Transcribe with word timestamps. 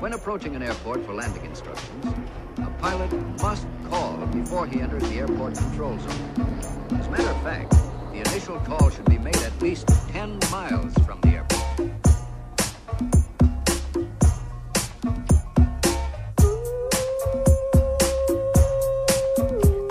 When 0.00 0.14
approaching 0.14 0.56
an 0.56 0.62
airport 0.62 1.04
for 1.04 1.12
landing 1.12 1.44
instructions, 1.44 2.06
a 2.56 2.70
pilot 2.80 3.12
must 3.42 3.66
call 3.90 4.16
before 4.32 4.66
he 4.66 4.80
enters 4.80 5.02
the 5.02 5.16
airport 5.16 5.56
control 5.56 5.98
zone. 5.98 6.96
As 6.98 7.06
a 7.06 7.10
matter 7.10 7.28
of 7.28 7.42
fact, 7.42 7.70
the 8.10 8.20
initial 8.20 8.58
call 8.60 8.88
should 8.88 9.04
be 9.04 9.18
made 9.18 9.36
at 9.36 9.52
least 9.60 9.86
10 10.08 10.38
miles 10.50 10.94
from 11.04 11.20
the 11.20 11.28
airport. 11.36 11.60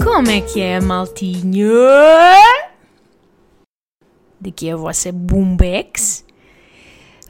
Como 0.03 0.31
é 0.31 0.41
que 0.41 0.59
é, 0.59 0.81
maltinho? 0.81 1.69
Daqui 4.41 4.69
é 4.69 4.73
a 4.73 4.75
vossa 4.75 5.11
Boombex. 5.11 6.25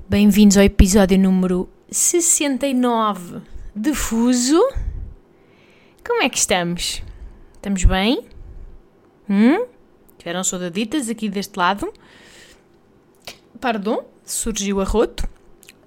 Bem-vindos 0.07 0.55
ao 0.55 0.64
episódio 0.64 1.20
número 1.20 1.68
69 1.91 3.41
de 3.75 3.93
Fuso. 3.93 4.61
Como 6.05 6.21
é 6.21 6.29
que 6.29 6.37
estamos? 6.37 7.01
Estamos 7.55 7.83
bem? 7.83 8.27
Hum? 9.29 9.65
Tiveram 10.17 10.43
saudaditas 10.43 11.09
aqui 11.09 11.29
deste 11.29 11.57
lado? 11.57 11.91
Pardon, 13.59 14.05
surgiu 14.25 14.81
a 14.81 14.83
roto. 14.83 15.28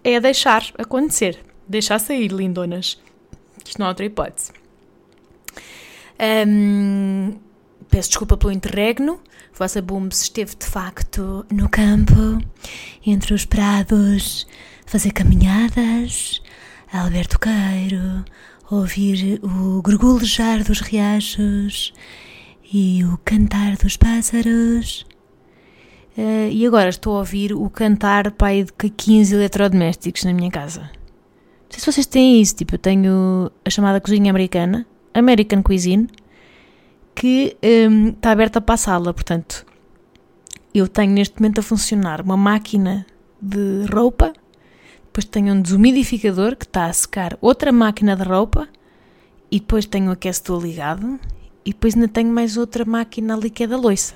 É 0.03 0.19
deixar 0.19 0.65
acontecer. 0.77 1.39
Deixar 1.69 1.99
sair, 1.99 2.29
lindonas. 2.29 3.01
Isto 3.65 3.79
não 3.79 3.87
há 3.87 3.91
outra 3.91 4.05
hipótese. 4.05 4.53
Hum, 6.47 7.39
peço 7.89 8.11
desculpa 8.11 8.37
pelo 8.37 8.53
interregno. 8.53 9.21
Vossa 9.53 9.81
Booms 9.81 10.23
esteve 10.23 10.57
de 10.57 10.67
facto 10.67 11.47
no 11.53 11.69
campo, 11.69 12.39
entre 13.05 13.35
os 13.35 13.45
prados, 13.45 14.47
fazer 14.87 15.13
caminhadas, 15.13 16.43
a 16.93 17.03
alver 17.03 17.27
toqueiro, 17.27 18.25
a 18.71 18.75
ouvir 18.75 19.41
o 19.43 19.83
gorgulejar 19.83 20.65
dos 20.65 20.81
riachos 20.81 21.93
e 22.73 23.05
o 23.05 23.19
cantar 23.25 23.77
dos 23.77 23.97
pássaros. 23.97 25.07
Eh, 26.17 26.51
e 26.53 26.67
agora 26.67 26.89
estou 26.89 27.17
a 27.17 27.19
ouvir 27.19 27.53
o 27.53 27.69
cantar 27.71 28.31
pai 28.33 28.65
de 28.65 28.91
15 28.91 29.35
eletrodomésticos 29.35 30.25
na 30.25 30.33
minha 30.33 30.51
casa. 30.51 30.81
Não 30.81 31.71
sei 31.71 31.81
se 31.81 31.93
vocês 31.93 32.07
têm 32.07 32.41
isso, 32.41 32.57
tipo, 32.57 32.75
eu 32.75 32.79
tenho 32.79 33.51
a 33.65 33.71
chamada 33.71 34.01
cozinha 34.01 34.31
americana, 34.31 34.87
American 35.15 35.63
Cuisine, 35.63 36.09
que 37.15 37.57
hum, 37.63 38.09
está 38.09 38.31
aberta 38.31 38.61
para 38.61 38.75
a 38.75 38.79
sala, 38.79 39.15
portanto, 39.15 39.65
eu 40.75 40.89
tenho 40.89 41.13
neste 41.13 41.41
momento 41.41 41.61
a 41.61 41.63
funcionar 41.63 42.21
uma 42.21 42.37
máquina 42.37 43.07
de 43.41 43.87
roupa, 43.93 44.33
depois 45.13 45.27
tenho 45.27 45.53
um 45.53 45.61
desumidificador 45.61 46.57
que 46.57 46.65
está 46.65 46.87
a 46.87 46.93
secar 46.93 47.37
outra 47.39 47.71
máquina 47.71 48.17
de 48.17 48.23
roupa, 48.23 48.67
e 49.51 49.61
depois 49.61 49.85
tenho 49.85 50.09
o 50.09 50.13
aquecedor 50.13 50.63
ligado, 50.63 51.21
e 51.67 51.71
depois 51.71 51.95
ainda 51.95 52.09
tenho 52.09 52.33
mais 52.33 52.57
outra 52.57 52.83
máquina 52.87 53.35
ali 53.35 53.51
que 53.51 53.63
é 53.63 53.67
da 53.67 53.77
loiça. 53.77 54.15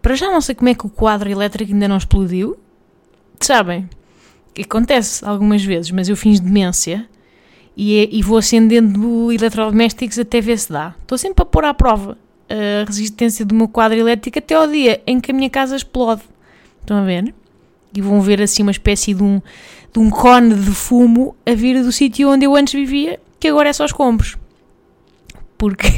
Para 0.00 0.14
já 0.14 0.30
não 0.30 0.40
sei 0.40 0.54
como 0.54 0.70
é 0.70 0.74
que 0.74 0.86
o 0.86 0.88
quadro 0.88 1.28
elétrico 1.28 1.74
ainda 1.74 1.86
não 1.86 1.98
explodiu, 1.98 2.56
sabem? 3.38 3.86
Acontece 4.58 5.22
algumas 5.26 5.62
vezes, 5.62 5.90
mas 5.90 6.08
eu 6.08 6.16
fiz 6.16 6.40
demência 6.40 7.06
e, 7.76 8.08
e 8.10 8.22
vou 8.22 8.38
acendendo 8.38 9.30
eletrodomésticos 9.30 10.18
até 10.18 10.40
ver 10.40 10.58
se 10.58 10.72
dá. 10.72 10.94
Estou 11.02 11.18
sempre 11.18 11.42
a 11.42 11.44
pôr 11.44 11.66
à 11.66 11.74
prova 11.74 12.16
a 12.48 12.86
resistência 12.86 13.44
do 13.44 13.54
meu 13.54 13.68
quadro 13.68 13.98
elétrico 13.98 14.38
até 14.38 14.54
ao 14.54 14.66
dia 14.66 15.02
em 15.06 15.20
que 15.20 15.32
a 15.32 15.34
minha 15.34 15.50
casa 15.50 15.76
explode. 15.76 16.22
Estão 16.80 16.96
a 16.96 17.04
ver? 17.04 17.34
E 17.94 18.00
vão 18.00 18.22
ver 18.22 18.40
assim 18.40 18.62
uma 18.62 18.70
espécie 18.70 19.12
de 19.12 19.22
um, 19.22 19.40
de 19.92 19.98
um 19.98 20.10
cone 20.10 20.54
de 20.54 20.70
fumo 20.70 21.34
a 21.46 21.54
vir 21.54 21.82
do 21.82 21.92
sítio 21.92 22.30
onde 22.30 22.44
eu 22.44 22.54
antes 22.54 22.74
vivia, 22.74 23.20
que 23.40 23.48
agora 23.48 23.68
é 23.68 23.72
só 23.72 23.84
escombros. 23.84 24.36
Porque. 25.56 25.88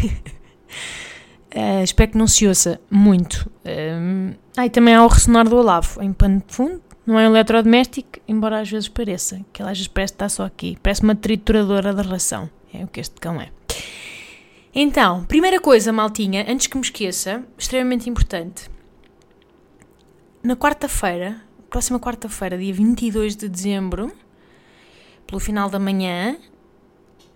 uh, 1.54 1.82
espero 1.84 2.12
que 2.12 2.18
não 2.18 2.26
se 2.26 2.46
ouça 2.46 2.80
muito. 2.90 3.50
Um, 3.64 4.34
ah, 4.56 4.66
e 4.66 4.70
também 4.70 4.94
há 4.94 5.04
o 5.04 5.08
ressonar 5.08 5.48
do 5.48 5.56
Olavo 5.56 6.02
em 6.02 6.12
pano 6.12 6.42
de 6.46 6.54
fundo. 6.54 6.82
Não 7.06 7.18
é 7.18 7.28
um 7.28 7.32
eletrodoméstico, 7.32 8.20
embora 8.28 8.60
às 8.60 8.70
vezes 8.70 8.88
pareça, 8.88 9.40
que 9.52 9.62
às 9.62 9.70
vezes 9.70 9.88
parece 9.88 10.12
estar 10.12 10.28
só 10.28 10.44
aqui. 10.44 10.76
Parece 10.82 11.02
uma 11.02 11.14
trituradora 11.14 11.92
da 11.92 12.02
ração. 12.02 12.48
É 12.72 12.84
o 12.84 12.86
que 12.86 13.00
este 13.00 13.16
cão 13.16 13.40
é. 13.40 13.48
Então, 14.72 15.24
primeira 15.24 15.60
coisa, 15.60 15.92
maltinha, 15.92 16.46
antes 16.48 16.68
que 16.68 16.76
me 16.76 16.82
esqueça, 16.82 17.42
extremamente 17.58 18.08
importante. 18.08 18.70
Na 20.42 20.54
quarta-feira, 20.54 21.42
próxima 21.70 22.00
quarta-feira, 22.00 22.58
dia 22.58 22.74
22 22.74 23.36
de 23.36 23.48
dezembro, 23.48 24.12
pelo 25.26 25.38
final 25.38 25.70
da 25.70 25.78
manhã, 25.78 26.36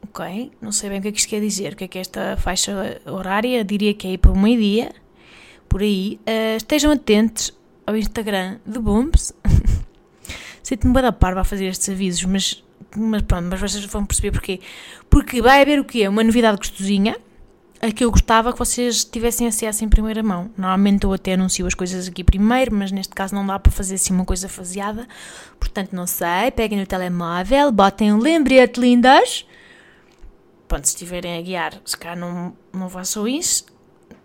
ok? 0.03 0.51
Não 0.61 0.73
sei 0.73 0.91
bem 0.91 0.99
o 0.99 1.03
que 1.03 1.09
é 1.09 1.13
que 1.13 1.19
isto 1.19 1.29
quer 1.29 1.41
dizer, 1.41 1.73
o 1.73 1.77
que 1.77 1.85
é 1.85 1.89
que 1.89 1.99
é 1.99 2.01
esta 2.01 2.37
faixa 2.37 3.01
horária, 3.07 3.65
diria 3.65 3.95
que 3.95 4.09
é 4.09 4.11
aí 4.11 4.19
para 4.19 4.33
o 4.33 4.39
meio-dia, 4.39 4.93
por 5.69 5.83
aí. 5.83 6.19
Uh, 6.27 6.57
estejam 6.57 6.91
atentos 6.91 7.57
ao 7.87 7.97
Instagram 7.97 8.59
de 8.67 8.79
Bombs. 8.81 9.33
Sinto-me 10.63 10.93
bem 10.95 11.03
da 11.03 11.13
parva 11.13 11.43
a 11.43 11.45
fazer 11.45 11.67
estes 11.67 11.89
avisos, 11.89 12.25
mas, 12.25 12.65
mas 12.97 13.23
pronto, 13.23 13.47
mas 13.49 13.61
vocês 13.61 13.85
vão 13.85 14.05
perceber 14.05 14.33
porquê. 14.33 14.61
Porque 15.09 15.41
vai 15.41 15.63
haver 15.63 15.79
o 15.79 15.85
quê? 15.85 16.09
Uma 16.09 16.25
novidade 16.25 16.57
gostosinha, 16.57 17.17
a 17.85 17.93
que 17.93 18.05
eu 18.05 18.11
gostava 18.11 18.53
que 18.53 18.59
vocês 18.59 19.05
tivessem 19.05 19.47
acesso 19.47 19.85
em 19.85 19.89
primeira 19.89 20.23
mão. 20.23 20.51
Normalmente 20.57 21.05
eu 21.05 21.13
até 21.13 21.35
anuncio 21.35 21.67
as 21.67 21.75
coisas 21.75 22.09
aqui 22.09 22.25
primeiro, 22.25 22.75
mas 22.75 22.91
neste 22.91 23.15
caso 23.15 23.35
não 23.35 23.47
dá 23.47 23.59
para 23.59 23.71
fazer 23.71 23.97
assim 23.97 24.15
uma 24.15 24.25
coisa 24.25 24.49
faseada. 24.49 25.07
Portanto, 25.61 25.93
não 25.93 26.07
sei, 26.07 26.51
peguem 26.51 26.79
no 26.79 26.87
telemóvel, 26.87 27.71
botem 27.71 28.13
um 28.13 28.19
lembrete 28.19 28.81
lindas. 28.81 29.47
Pronto, 30.67 30.87
se 30.87 30.95
estiverem 30.95 31.39
a 31.39 31.43
guiar, 31.43 31.75
se 31.85 31.97
calhar 31.97 32.19
não, 32.19 32.57
não 32.73 32.89
façam 32.89 33.29
isso. 33.29 33.67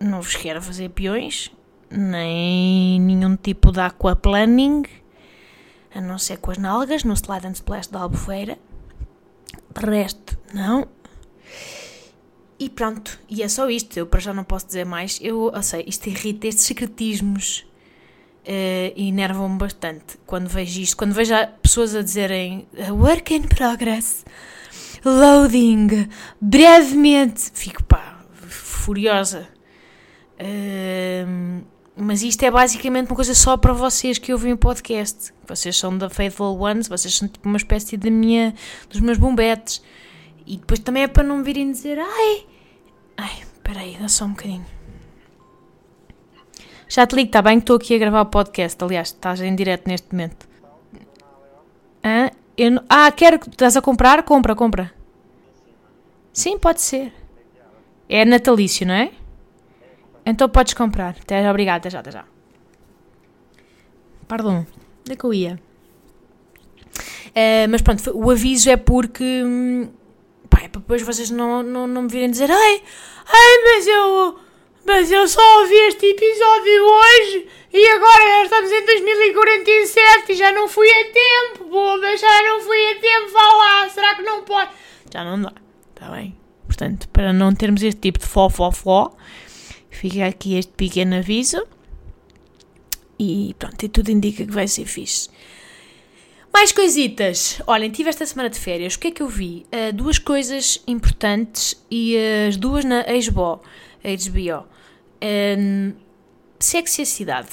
Não 0.00 0.22
vos 0.22 0.34
quero 0.34 0.62
fazer 0.62 0.88
peões 0.88 1.50
nem 1.90 3.00
nenhum 3.00 3.36
tipo 3.36 3.72
de 3.72 3.80
aquaplaning, 3.80 4.84
a 5.92 6.00
não 6.00 6.18
ser 6.18 6.38
com 6.38 6.52
as 6.52 6.58
nalgas, 6.58 7.02
no 7.02 7.14
Slide 7.14 7.46
and 7.46 7.52
Splash 7.52 7.88
da 7.88 8.00
Albufeira. 8.00 8.56
De 9.74 9.84
resto, 9.84 10.38
não. 10.54 10.86
E 12.60 12.68
pronto, 12.68 13.18
e 13.26 13.42
é 13.42 13.48
só 13.48 13.70
isto. 13.70 13.96
Eu 13.96 14.06
para 14.06 14.20
já 14.20 14.34
não 14.34 14.44
posso 14.44 14.66
dizer 14.66 14.84
mais. 14.84 15.18
Eu, 15.22 15.50
eu 15.54 15.62
sei, 15.62 15.82
isto 15.86 16.10
irrita, 16.10 16.46
estes 16.46 16.66
secretismos 16.66 17.64
uh, 18.46 18.92
enervam-me 18.94 19.56
bastante 19.56 20.18
quando 20.26 20.46
vejo 20.46 20.78
isto. 20.78 20.94
Quando 20.94 21.14
vejo 21.14 21.32
pessoas 21.62 21.94
a 21.94 22.02
dizerem 22.02 22.68
work 22.90 23.34
in 23.34 23.44
progress, 23.44 24.26
loading, 25.02 26.06
brevemente, 26.38 27.50
fico 27.54 27.82
pá, 27.84 28.20
furiosa. 28.46 29.48
Uh, 30.38 31.64
mas 31.96 32.22
isto 32.22 32.42
é 32.42 32.50
basicamente 32.50 33.06
uma 33.08 33.16
coisa 33.16 33.34
só 33.34 33.56
para 33.56 33.72
vocês 33.72 34.18
que 34.18 34.34
ouvem 34.34 34.52
o 34.52 34.58
podcast. 34.58 35.32
Vocês 35.48 35.78
são 35.78 35.96
da 35.96 36.10
Faithful 36.10 36.60
Ones, 36.60 36.88
vocês 36.88 37.14
são 37.14 37.26
tipo 37.26 37.48
uma 37.48 37.56
espécie 37.56 37.96
da 37.96 38.10
minha, 38.10 38.54
dos 38.90 39.00
meus 39.00 39.16
bombetes. 39.16 39.82
E 40.46 40.58
depois 40.58 40.80
também 40.80 41.04
é 41.04 41.08
para 41.08 41.22
não 41.22 41.42
virem 41.42 41.70
dizer 41.70 41.98
ai, 41.98 42.49
ai, 43.20 43.44
peraí, 43.62 43.96
dá 44.00 44.08
só 44.08 44.24
um 44.24 44.30
bocadinho. 44.30 44.64
Já 46.88 47.06
te 47.06 47.14
ligo, 47.14 47.28
está 47.28 47.42
bem 47.42 47.58
que 47.58 47.64
estou 47.64 47.76
aqui 47.76 47.94
a 47.94 47.98
gravar 47.98 48.22
o 48.22 48.26
podcast, 48.26 48.82
aliás, 48.82 49.08
estás 49.08 49.40
em 49.40 49.54
direto 49.54 49.86
neste 49.86 50.10
momento. 50.12 50.48
Hã? 52.04 52.30
Não... 52.70 52.82
Ah, 52.88 53.10
quero 53.12 53.38
que 53.38 53.48
estás 53.48 53.76
a 53.76 53.82
comprar? 53.82 54.22
Compra, 54.24 54.54
compra. 54.54 54.92
Sim, 56.32 56.58
pode 56.58 56.80
ser. 56.80 57.12
É 58.08 58.24
natalício, 58.24 58.86
não 58.86 58.94
é? 58.94 59.12
Então 60.26 60.48
podes 60.48 60.74
comprar. 60.74 61.16
Até 61.20 61.42
já, 61.42 61.50
obrigada, 61.50 61.78
até 61.78 61.90
já, 61.90 62.00
até 62.00 62.10
já. 62.10 62.24
Pardon, 64.26 64.66
onde 65.00 65.12
é 65.12 65.16
que 65.16 65.24
eu 65.24 65.34
ia? 65.34 65.60
Uh, 67.28 67.68
mas 67.70 67.82
pronto, 67.82 68.10
o 68.14 68.30
aviso 68.30 68.68
é 68.68 68.76
porque. 68.76 69.42
Hum, 69.44 69.88
para 70.70 70.80
depois 70.80 71.02
vocês 71.02 71.30
não, 71.30 71.62
não, 71.62 71.86
não 71.86 72.02
me 72.02 72.08
virem 72.08 72.30
dizer 72.30 72.50
ai, 72.50 72.82
ai, 73.26 73.62
mas 73.64 73.86
eu. 73.86 74.38
Mas 74.86 75.12
eu 75.12 75.28
só 75.28 75.60
ouvi 75.60 75.74
este 75.74 76.06
episódio 76.06 76.84
hoje 76.84 77.46
e 77.70 77.88
agora 77.90 78.24
já 78.24 78.44
estamos 78.44 78.72
em 78.72 78.86
2047 78.86 80.32
e 80.32 80.34
já 80.34 80.52
não 80.52 80.66
fui 80.66 80.88
a 80.88 81.04
tempo, 81.04 81.64
boba, 81.70 82.16
já 82.16 82.42
não 82.44 82.60
fui 82.62 82.86
a 82.86 82.98
tempo, 82.98 83.30
vá 83.30 83.56
lá, 83.56 83.88
será 83.90 84.14
que 84.14 84.22
não 84.22 84.42
pode? 84.42 84.70
Já 85.12 85.22
não 85.22 85.42
dá, 85.42 85.52
está 85.94 86.10
bem? 86.10 86.34
Portanto, 86.66 87.08
para 87.10 87.30
não 87.30 87.54
termos 87.54 87.82
este 87.82 88.00
tipo 88.00 88.18
de 88.18 88.26
fó, 88.26 88.48
fó, 88.48 88.72
fó, 88.72 89.14
Fica 89.90 90.26
aqui 90.26 90.56
este 90.56 90.72
pequeno 90.72 91.16
aviso. 91.16 91.66
E 93.18 93.54
pronto, 93.58 93.84
e 93.84 93.88
tudo 93.88 94.10
indica 94.10 94.46
que 94.46 94.52
vai 94.52 94.66
ser 94.66 94.86
fixe. 94.86 95.28
Mais 96.52 96.72
coisitas. 96.72 97.62
Olhem, 97.66 97.90
tive 97.90 98.10
esta 98.10 98.26
semana 98.26 98.50
de 98.50 98.58
férias. 98.58 98.94
O 98.94 98.98
que 98.98 99.08
é 99.08 99.10
que 99.10 99.22
eu 99.22 99.28
vi? 99.28 99.66
Uh, 99.66 99.92
duas 99.92 100.18
coisas 100.18 100.82
importantes 100.86 101.80
e 101.90 102.16
uh, 102.16 102.48
as 102.48 102.56
duas 102.56 102.84
na 102.84 103.02
HBO. 103.02 103.62
HBO. 104.02 104.66
Um, 105.22 105.92
Sexy 106.58 107.02
a 107.02 107.06
Cidade. 107.06 107.48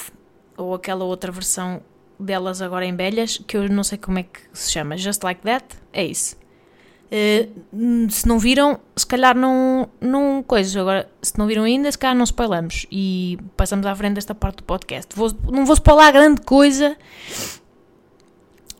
Ou 0.56 0.74
aquela 0.74 1.04
outra 1.04 1.30
versão 1.30 1.80
delas 2.18 2.60
agora 2.60 2.84
em 2.84 2.94
belhas, 2.94 3.38
que 3.46 3.56
eu 3.56 3.68
não 3.68 3.84
sei 3.84 3.96
como 3.96 4.18
é 4.18 4.24
que 4.24 4.40
se 4.52 4.72
chama. 4.72 4.96
Just 4.96 5.22
Like 5.22 5.42
That. 5.42 5.64
É 5.92 6.04
isso. 6.04 6.36
Uh, 7.08 8.10
se 8.10 8.28
não 8.28 8.38
viram, 8.38 8.78
se 8.94 9.06
calhar 9.06 9.34
não, 9.36 9.88
não 10.00 10.42
coisas. 10.42 10.76
Agora, 10.76 11.08
se 11.22 11.38
não 11.38 11.46
viram 11.46 11.62
ainda, 11.62 11.90
se 11.90 11.96
calhar 11.96 12.16
não 12.16 12.24
spoilamos. 12.24 12.86
E 12.90 13.38
passamos 13.56 13.86
à 13.86 13.94
frente 13.94 14.14
desta 14.14 14.34
parte 14.34 14.56
do 14.56 14.64
podcast. 14.64 15.14
Vou, 15.16 15.30
não 15.50 15.64
vou 15.64 15.74
spoiler 15.74 16.12
grande 16.12 16.40
coisa, 16.42 16.96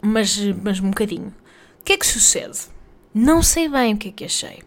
mas, 0.03 0.39
mas 0.63 0.81
um 0.81 0.91
bocadinho. 0.91 1.35
O 1.81 1.85
que 1.85 1.93
é 1.93 1.97
que 1.97 2.07
sucede? 2.07 2.59
Não 3.15 3.43
sei 3.43 3.69
bem 3.69 3.95
o 3.95 3.97
que 3.97 4.09
é 4.09 4.13
que 4.13 4.25
achei. 4.25 4.63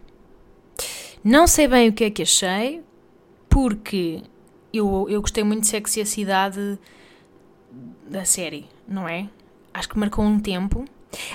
Não 1.24 1.46
sei 1.46 1.68
bem 1.68 1.88
o 1.88 1.92
que 1.92 2.04
é 2.04 2.10
que 2.10 2.22
achei, 2.22 2.82
porque 3.48 4.22
eu, 4.72 5.06
eu 5.08 5.20
gostei 5.20 5.44
muito 5.44 5.62
de 5.62 5.68
Sexy 5.68 6.00
a 6.00 6.06
Cidade 6.06 6.78
da 8.08 8.24
série, 8.24 8.66
não 8.88 9.08
é? 9.08 9.28
Acho 9.72 9.88
que 9.88 9.98
marcou 9.98 10.24
um 10.24 10.40
tempo. 10.40 10.84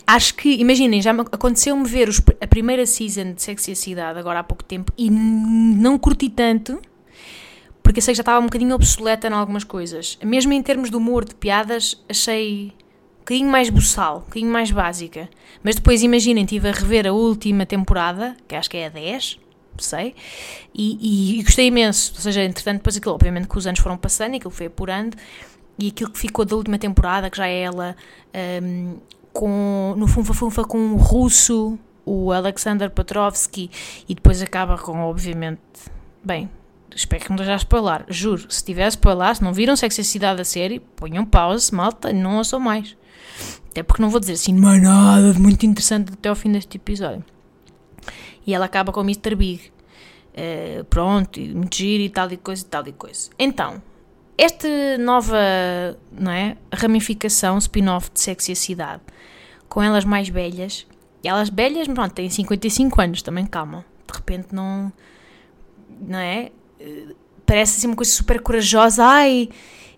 Acho 0.06 0.36
que, 0.36 0.56
imaginem, 0.56 1.02
já 1.02 1.12
aconteceu-me 1.12 1.88
ver 1.88 2.10
os, 2.10 2.22
a 2.42 2.48
primeira 2.48 2.86
season 2.86 3.34
de 3.34 3.42
Sexy 3.42 3.72
a 3.72 3.76
Cidade 3.76 4.20
agora 4.20 4.40
há 4.40 4.44
pouco 4.44 4.64
tempo 4.64 4.92
e 4.98 5.10
não 5.10 5.98
curti 5.98 6.30
tanto, 6.30 6.82
porque 7.82 8.02
sei 8.02 8.14
que 8.14 8.18
já 8.18 8.22
estava 8.22 8.40
um 8.40 8.46
bocadinho 8.46 8.76
obsoleta 8.76 9.28
em 9.28 9.34
algumas 9.34 9.64
coisas. 9.64 10.18
Mesmo 10.24 10.52
em 10.52 10.62
termos 10.62 10.90
de 10.90 10.98
humor, 10.98 11.24
de 11.24 11.36
piadas, 11.36 12.04
achei 12.10 12.74
bocadinho 13.28 13.50
mais 13.50 13.70
buçal, 13.70 14.18
um 14.18 14.22
bocadinho 14.22 14.52
mais 14.52 14.72
básica. 14.72 15.30
Mas 15.62 15.76
depois, 15.76 16.02
imaginem, 16.02 16.46
estive 16.46 16.70
a 16.70 16.72
rever 16.72 17.06
a 17.08 17.12
última 17.12 17.66
temporada, 17.66 18.38
que 18.48 18.56
acho 18.56 18.70
que 18.70 18.78
é 18.78 18.86
a 18.86 18.90
10, 18.90 19.40
sei, 19.78 20.16
e, 20.74 20.98
e, 21.36 21.40
e, 21.40 21.44
gostei 21.44 21.68
imenso. 21.68 22.14
Ou 22.16 22.22
seja, 22.22 22.42
entretanto, 22.44 22.78
depois 22.78 22.96
aquilo, 22.96 23.14
obviamente, 23.14 23.48
que 23.48 23.58
os 23.58 23.68
anos 23.68 23.82
foram 23.82 23.98
passando 23.98 24.34
e 24.34 24.38
aquilo 24.38 24.52
foi 24.52 24.68
apurando, 24.68 25.18
e 25.78 25.90
aquilo 25.90 26.10
que 26.10 26.18
ficou 26.18 26.46
da 26.46 26.56
última 26.56 26.80
temporada, 26.80 27.30
que 27.30 27.38
já 27.38 27.48
é 27.48 27.62
ela 27.62 27.96
um, 28.64 28.98
com, 29.34 29.94
no 29.98 30.08
Funfa 30.08 30.34
Funfa 30.34 30.64
com 30.64 30.78
um 30.78 30.96
russo, 30.96 31.78
o 32.06 32.32
Alexander 32.32 32.90
Petrovsky, 32.90 33.70
e 34.08 34.16
depois 34.16 34.42
acaba 34.42 34.78
com, 34.78 35.02
obviamente, 35.02 35.60
bem, 36.24 36.50
espero 36.96 37.24
que 37.24 37.30
não 37.30 37.36
esteja 37.36 37.54
a 37.54 37.58
spoiler, 37.58 38.06
juro, 38.08 38.50
se 38.50 38.64
tivesse 38.64 38.96
spoiler, 38.96 39.36
se 39.36 39.44
não 39.44 39.52
viram 39.54 39.76
Sexicidade 39.76 40.38
da 40.38 40.46
série, 40.46 40.80
ponham 40.80 41.26
pause, 41.26 41.76
malta, 41.76 42.14
não 42.14 42.38
ouçam 42.38 42.60
mais. 42.60 42.96
Até 43.70 43.84
porque 43.84 44.02
não 44.02 44.10
vou 44.10 44.20
dizer 44.20 44.34
assim, 44.34 44.56
é 44.56 44.80
nada 44.80 45.34
de 45.34 45.40
muito 45.40 45.66
interessante 45.66 46.14
até 46.14 46.30
ao 46.30 46.36
fim 46.36 46.52
deste 46.52 46.78
episódio. 46.78 47.24
E 48.46 48.54
ela 48.54 48.66
acaba 48.66 48.92
com 48.92 49.02
o 49.02 49.04
Mr. 49.04 49.36
Big. 49.36 49.72
Uh, 50.34 50.84
pronto, 50.86 51.40
muito 51.40 51.76
giro 51.76 52.04
e 52.04 52.10
tal 52.10 52.32
e 52.32 52.38
coisa 52.38 52.62
e 52.62 52.66
tal 52.66 52.88
e 52.88 52.92
coisa. 52.92 53.30
Então, 53.38 53.82
esta 54.38 54.68
nova 55.00 55.38
não 56.12 56.32
é, 56.32 56.58
ramificação, 56.72 57.58
spin-off 57.58 58.12
de 58.14 58.20
Sexy 58.20 58.52
a 58.52 58.56
Cidade, 58.56 59.02
com 59.68 59.82
elas 59.82 60.06
mais 60.06 60.30
velhas, 60.30 60.86
e 61.24 61.28
elas 61.28 61.50
velhas, 61.50 61.88
pronto, 61.88 62.14
têm 62.14 62.30
55 62.30 63.02
anos, 63.02 63.22
também 63.24 63.48
calma, 63.48 63.84
de 64.08 64.14
repente 64.14 64.50
não, 64.54 64.94
não 66.02 66.20
é, 66.20 66.52
parece 67.48 67.78
assim 67.78 67.88
uma 67.88 67.96
coisa 67.96 68.12
super 68.12 68.40
corajosa, 68.40 69.04
ai, 69.04 69.50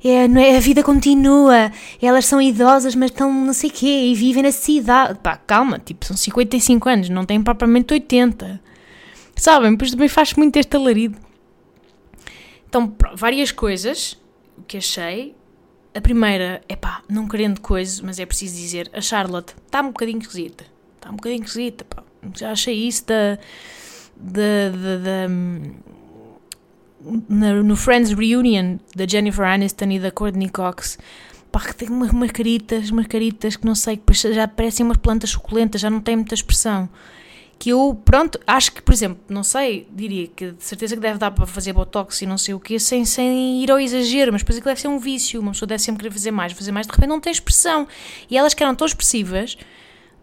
é, 0.03 0.27
não 0.27 0.41
é, 0.41 0.57
a 0.57 0.59
vida 0.59 0.81
continua, 0.81 1.71
elas 2.01 2.25
são 2.25 2.41
idosas, 2.41 2.95
mas 2.95 3.11
estão 3.11 3.33
não 3.33 3.53
sei 3.53 3.69
quê, 3.69 4.11
e 4.11 4.15
vivem 4.15 4.43
na 4.43 4.51
cidade, 4.51 5.19
pá, 5.19 5.35
calma, 5.35 5.79
tipo, 5.79 6.05
são 6.05 6.15
55 6.15 6.87
anos, 6.89 7.09
não 7.09 7.25
têm 7.25 7.41
propriamente 7.41 7.93
80, 7.93 8.61
sabem, 9.35 9.75
pois 9.75 9.91
também 9.91 10.07
faz 10.07 10.33
muito 10.33 10.57
este 10.57 10.75
alarido. 10.75 11.17
Então, 12.69 12.95
várias 13.15 13.51
coisas 13.51 14.15
que 14.67 14.77
achei. 14.77 15.35
A 15.91 15.99
primeira, 15.99 16.61
é 16.69 16.75
pá, 16.75 17.01
não 17.09 17.27
querendo 17.27 17.59
coisa, 17.59 18.01
mas 18.05 18.19
é 18.19 18.25
preciso 18.25 18.55
dizer, 18.55 18.91
a 18.93 19.01
Charlotte 19.01 19.55
está 19.65 19.81
um 19.81 19.87
bocadinho 19.87 20.19
esquisita. 20.19 20.63
Está 20.95 21.09
um 21.09 21.15
bocadinho 21.15 21.43
esquisita, 21.43 21.83
pá. 21.83 22.03
Já 22.35 22.51
achei 22.51 22.75
isso 22.75 23.05
da. 23.07 23.39
da. 24.15 24.69
da, 24.69 25.27
na, 25.27 25.73
no 27.01 27.75
Friends 27.75 28.11
Reunion 28.11 28.77
da 28.95 29.05
Jennifer 29.07 29.45
Aniston 29.45 29.91
e 29.91 29.99
da 29.99 30.11
Courtney 30.11 30.49
Cox. 30.49 30.97
Pá, 31.51 31.61
que 31.61 31.75
tem 31.75 31.89
umas, 31.89 32.11
umas 32.11 32.31
caritas, 32.31 32.91
umas 32.91 33.07
caritas 33.07 33.55
que 33.55 33.65
não 33.65 33.73
sei, 33.73 33.97
que 33.97 34.13
já 34.13 34.47
parecem 34.47 34.85
umas 34.85 34.97
plantas 34.97 35.31
suculentas, 35.31 35.81
já 35.81 35.89
não 35.89 35.99
tem 35.99 36.15
muita 36.15 36.35
expressão 36.35 36.87
que 37.59 37.71
eu, 37.71 38.01
pronto, 38.05 38.39
acho 38.47 38.71
que, 38.71 38.81
por 38.81 38.93
exemplo, 38.93 39.19
não 39.27 39.43
sei, 39.43 39.85
diria 39.91 40.27
que 40.27 40.51
de 40.51 40.63
certeza 40.63 40.95
que 40.95 41.01
deve 41.01 41.19
dar 41.19 41.29
para 41.29 41.45
fazer 41.45 41.73
botox 41.73 42.21
e 42.21 42.25
não 42.25 42.37
sei 42.37 42.53
o 42.53 42.59
quê, 42.59 42.79
sem, 42.79 43.03
sem 43.03 43.61
ir 43.61 43.69
ao 43.69 43.77
exagero, 43.77 44.31
mas 44.31 44.41
depois 44.41 44.57
aquilo 44.57 44.71
deve 44.71 44.79
ser 44.79 44.87
um 44.87 44.97
vício, 44.97 45.41
uma 45.41 45.51
pessoa 45.51 45.67
deve 45.67 45.83
sempre 45.83 45.99
querer 46.03 46.13
fazer 46.13 46.31
mais, 46.31 46.53
fazer 46.53 46.71
mais, 46.71 46.87
de 46.87 46.93
repente 46.93 47.09
não 47.09 47.19
tem 47.19 47.31
expressão. 47.31 47.85
E 48.31 48.37
elas 48.37 48.53
que 48.53 48.63
eram 48.63 48.73
tão 48.73 48.87
expressivas, 48.87 49.57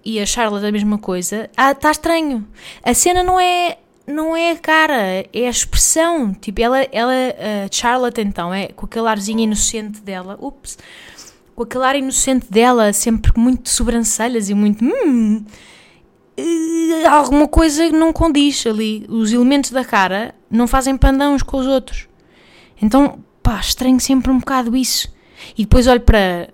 e 0.02 0.19
a 0.19 0.25
Charlotte 0.25 0.64
a 0.64 0.73
mesma 0.73 0.96
coisa, 0.96 1.50
ah, 1.56 1.73
está 1.73 1.90
estranho. 1.90 2.49
A 2.82 2.94
cena 2.94 3.23
não 3.23 3.38
é, 3.38 3.76
não 4.06 4.36
é 4.36 4.52
a 4.52 4.56
cara, 4.56 5.26
é 5.32 5.46
a 5.46 5.50
expressão. 5.50 6.32
Tipo, 6.32 6.60
ela, 6.60 6.86
ela 6.92 7.12
a 7.12 7.68
Charlotte 7.70 8.20
então, 8.20 8.54
é 8.54 8.68
com 8.68 8.86
aquele 8.86 9.08
arzinho 9.08 9.40
inocente 9.40 10.00
dela, 10.00 10.38
ups, 10.40 10.78
com 11.54 11.62
aquele 11.64 11.84
ar 11.84 11.96
inocente 11.96 12.46
dela, 12.50 12.92
sempre 12.92 13.32
muito 13.36 13.64
de 13.64 13.70
sobrancelhas 13.70 14.48
e 14.48 14.54
muito, 14.54 14.84
hum, 14.84 15.44
uh, 16.38 17.08
alguma 17.08 17.48
coisa 17.48 17.88
não 17.90 18.12
condiz 18.12 18.66
ali. 18.66 19.04
Os 19.08 19.32
elementos 19.32 19.70
da 19.70 19.84
cara 19.84 20.34
não 20.50 20.66
fazem 20.66 20.96
pandão 20.96 21.34
uns 21.34 21.42
com 21.42 21.56
os 21.56 21.66
outros. 21.66 22.08
Então, 22.80 23.18
pá, 23.42 23.58
estranho 23.58 23.98
sempre 23.98 24.30
um 24.30 24.38
bocado 24.38 24.76
isso. 24.76 25.12
E 25.56 25.62
depois 25.62 25.86
olho 25.86 26.00
para, 26.00 26.50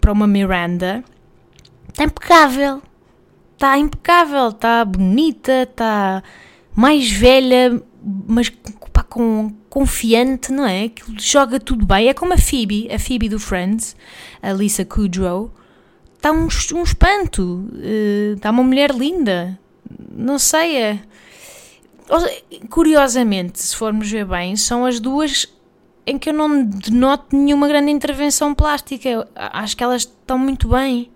para 0.00 0.12
uma 0.12 0.26
Miranda, 0.26 1.04
está 1.88 2.04
impecável. 2.04 2.82
Está 3.54 3.76
impecável, 3.76 4.48
está 4.48 4.82
bonita, 4.86 5.64
está 5.64 6.22
mais 6.74 7.10
velha, 7.10 7.82
mas 8.26 8.50
pá, 8.92 9.02
com, 9.02 9.52
confiante, 9.68 10.52
não 10.52 10.66
é? 10.66 10.88
Que 10.88 11.02
joga 11.18 11.60
tudo 11.60 11.86
bem. 11.86 12.08
É 12.08 12.14
como 12.14 12.32
a 12.32 12.38
Phoebe, 12.38 12.88
a 12.92 12.98
Phoebe 12.98 13.28
do 13.28 13.38
Friends, 13.38 13.96
a 14.42 14.52
Lisa 14.52 14.84
Kudrow 14.84 15.50
está 16.16 16.30
um, 16.32 16.48
um 16.74 16.82
espanto, 16.82 17.70
está 18.34 18.50
uh, 18.50 18.52
uma 18.52 18.62
mulher 18.62 18.90
linda, 18.90 19.58
não 20.12 20.38
sei. 20.38 20.76
É... 20.76 21.00
Curiosamente, 22.68 23.60
se 23.60 23.74
formos 23.74 24.10
ver 24.10 24.26
bem, 24.26 24.56
são 24.56 24.84
as 24.84 24.98
duas 25.00 25.46
em 26.06 26.18
que 26.18 26.28
eu 26.28 26.34
não 26.34 26.64
denoto 26.64 27.36
nenhuma 27.36 27.68
grande 27.68 27.90
intervenção 27.90 28.54
plástica. 28.54 29.08
Eu 29.08 29.24
acho 29.34 29.76
que 29.76 29.84
elas 29.84 30.02
estão 30.02 30.36
muito 30.36 30.68
bem. 30.68 31.10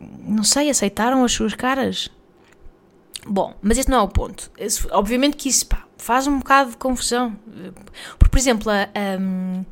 Não 0.00 0.44
sei, 0.44 0.70
aceitaram 0.70 1.24
as 1.24 1.32
suas 1.32 1.54
caras. 1.54 2.08
Bom, 3.28 3.54
mas 3.60 3.76
esse 3.76 3.90
não 3.90 3.98
é 3.98 4.02
o 4.02 4.08
ponto. 4.08 4.50
Obviamente 4.90 5.36
que 5.36 5.48
isso 5.48 5.66
pá, 5.66 5.86
faz 5.98 6.26
um 6.26 6.38
bocado 6.38 6.70
de 6.70 6.76
confusão. 6.78 7.36
Porque, 8.18 8.30
por 8.30 8.38
exemplo, 8.38 8.72
a. 8.72 8.88
Um, 9.20 9.64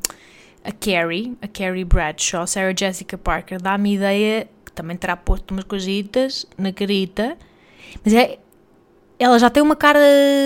a 0.67 0.71
Carrie, 0.73 1.37
a 1.41 1.47
Carrie 1.47 1.85
Bradshaw, 1.85 2.45
Sarah 2.45 2.73
Jessica 2.77 3.17
Parker, 3.17 3.61
dá-me 3.61 3.95
ideia 3.95 4.49
que 4.65 4.71
também 4.73 4.97
terá 4.97 5.15
posto 5.15 5.51
umas 5.51 5.63
coisitas 5.63 6.45
na 6.57 6.73
carita, 6.73 7.37
mas 8.03 8.13
é, 8.13 8.37
ela 9.17 9.39
já 9.39 9.49
tem 9.49 9.63
uma 9.63 9.77
cara 9.77 9.99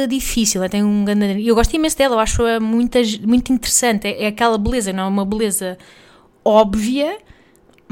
difícil, 0.08 0.62
ela 0.62 0.70
tem 0.70 0.84
um 0.84 1.03
grande... 1.03 1.44
Eu 1.44 1.56
gosto 1.56 1.75
imenso 1.75 1.98
dela, 1.98 2.15
eu 2.15 2.20
acho-a 2.20 2.60
muito, 2.60 3.00
muito 3.25 3.51
interessante, 3.51 4.08
é, 4.08 4.25
é 4.25 4.27
aquela 4.27 4.60
beleza, 4.60 4.94
não 4.94 5.06
é 5.06 5.08
uma 5.08 5.25
beleza 5.25 5.75
óbvia, 6.46 7.18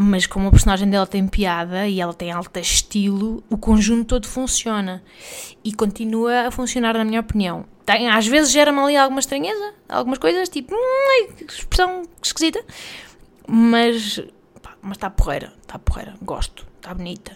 mas 0.02 0.26
como 0.26 0.48
a 0.48 0.52
personagem 0.52 0.90
dela 0.90 1.06
tem 1.06 1.28
piada 1.28 1.86
e 1.86 2.00
ela 2.00 2.14
tem 2.14 2.32
alta 2.32 2.62
estilo, 2.62 3.44
o 3.50 3.58
conjunto 3.58 4.06
todo 4.06 4.28
funciona 4.28 5.04
e 5.62 5.74
continua 5.74 6.48
a 6.48 6.52
funcionar, 6.52 6.94
na 6.94 7.04
minha 7.04 7.20
opinião 7.20 7.66
tem, 7.86 8.08
às 8.08 8.26
vezes 8.26 8.52
gera-me 8.52 8.80
ali 8.80 8.96
alguma 8.96 9.20
estranheza, 9.20 9.74
algumas 9.90 10.18
coisas, 10.18 10.48
tipo, 10.48 10.74
hum, 10.74 11.34
expressão 11.48 12.04
esquisita, 12.24 12.64
mas 13.46 14.22
mas 14.82 14.96
está 14.96 15.10
porreira, 15.10 15.52
está 15.62 15.78
porreira, 15.78 16.16
gosto, 16.22 16.66
está 16.78 16.94
bonita. 16.94 17.36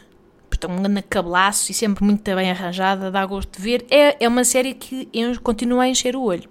Está 0.50 0.68
um 0.70 0.78
grande 0.78 1.02
cabelaço 1.02 1.72
e 1.72 1.74
sempre 1.74 2.06
muito 2.06 2.24
bem 2.24 2.50
arranjada, 2.50 3.12
dá 3.12 3.26
gosto 3.26 3.58
de 3.58 3.62
ver. 3.62 3.86
É, 3.90 4.24
é 4.24 4.28
uma 4.30 4.46
série 4.46 4.74
que 4.74 5.10
continua 5.42 5.84
a 5.84 5.90
encher 5.90 6.16
o 6.16 6.22
olho. 6.22 6.48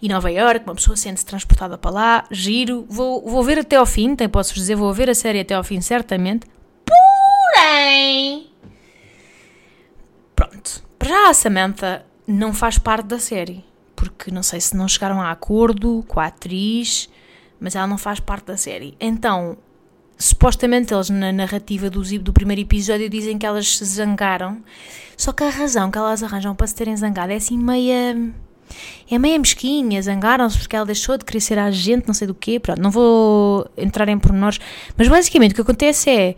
E 0.00 0.08
Nova 0.08 0.30
York, 0.30 0.64
uma 0.66 0.74
pessoa 0.74 0.96
sente-se 0.96 1.26
transportada 1.26 1.78
para 1.78 1.90
lá, 1.90 2.24
giro, 2.30 2.86
vou, 2.88 3.22
vou 3.28 3.42
ver 3.42 3.58
até 3.58 3.76
ao 3.76 3.86
fim, 3.86 4.14
tem, 4.14 4.28
posso 4.28 4.54
dizer, 4.54 4.74
vou 4.74 4.92
ver 4.92 5.10
a 5.10 5.14
série 5.14 5.40
até 5.40 5.54
ao 5.54 5.64
fim, 5.64 5.80
certamente. 5.80 6.46
Porém, 6.84 8.50
pronto, 10.34 10.82
já 11.02 11.28
a 11.28 11.34
Samantha 11.34 12.04
não 12.26 12.52
faz 12.52 12.78
parte 12.78 13.06
da 13.06 13.18
série, 13.18 13.64
porque 13.94 14.30
não 14.30 14.42
sei 14.42 14.60
se 14.60 14.76
não 14.76 14.88
chegaram 14.88 15.20
a 15.20 15.30
acordo 15.30 16.04
com 16.08 16.18
a 16.20 16.26
atriz, 16.26 17.08
mas 17.60 17.74
ela 17.74 17.86
não 17.86 17.98
faz 17.98 18.20
parte 18.20 18.46
da 18.46 18.56
série. 18.56 18.96
Então, 19.00 19.56
supostamente 20.18 20.92
eles 20.94 21.10
na 21.10 21.32
narrativa 21.32 21.90
do, 21.90 22.02
do 22.18 22.32
primeiro 22.32 22.62
episódio 22.62 23.08
dizem 23.08 23.38
que 23.38 23.46
elas 23.46 23.76
se 23.76 23.84
zangaram, 23.84 24.62
só 25.16 25.32
que 25.32 25.44
a 25.44 25.50
razão 25.50 25.90
que 25.90 25.98
elas 25.98 26.22
arranjam 26.22 26.54
para 26.54 26.66
se 26.66 26.74
terem 26.74 26.96
zangado 26.96 27.32
é 27.32 27.36
assim 27.36 27.58
meia. 27.58 28.32
É 29.10 29.18
meia 29.18 29.38
mesquinha, 29.38 30.00
zangaram-se 30.00 30.58
porque 30.58 30.76
ela 30.76 30.86
deixou 30.86 31.16
de 31.18 31.24
querer 31.24 31.40
ser 31.40 31.58
agente, 31.58 32.06
não 32.06 32.14
sei 32.14 32.26
do 32.26 32.34
quê, 32.34 32.58
pronto, 32.58 32.80
não 32.80 32.90
vou 32.90 33.68
entrar 33.76 34.08
em 34.08 34.18
pormenores, 34.18 34.58
mas 34.96 35.08
basicamente 35.08 35.52
o 35.52 35.54
que 35.54 35.60
acontece 35.60 36.10
é 36.10 36.36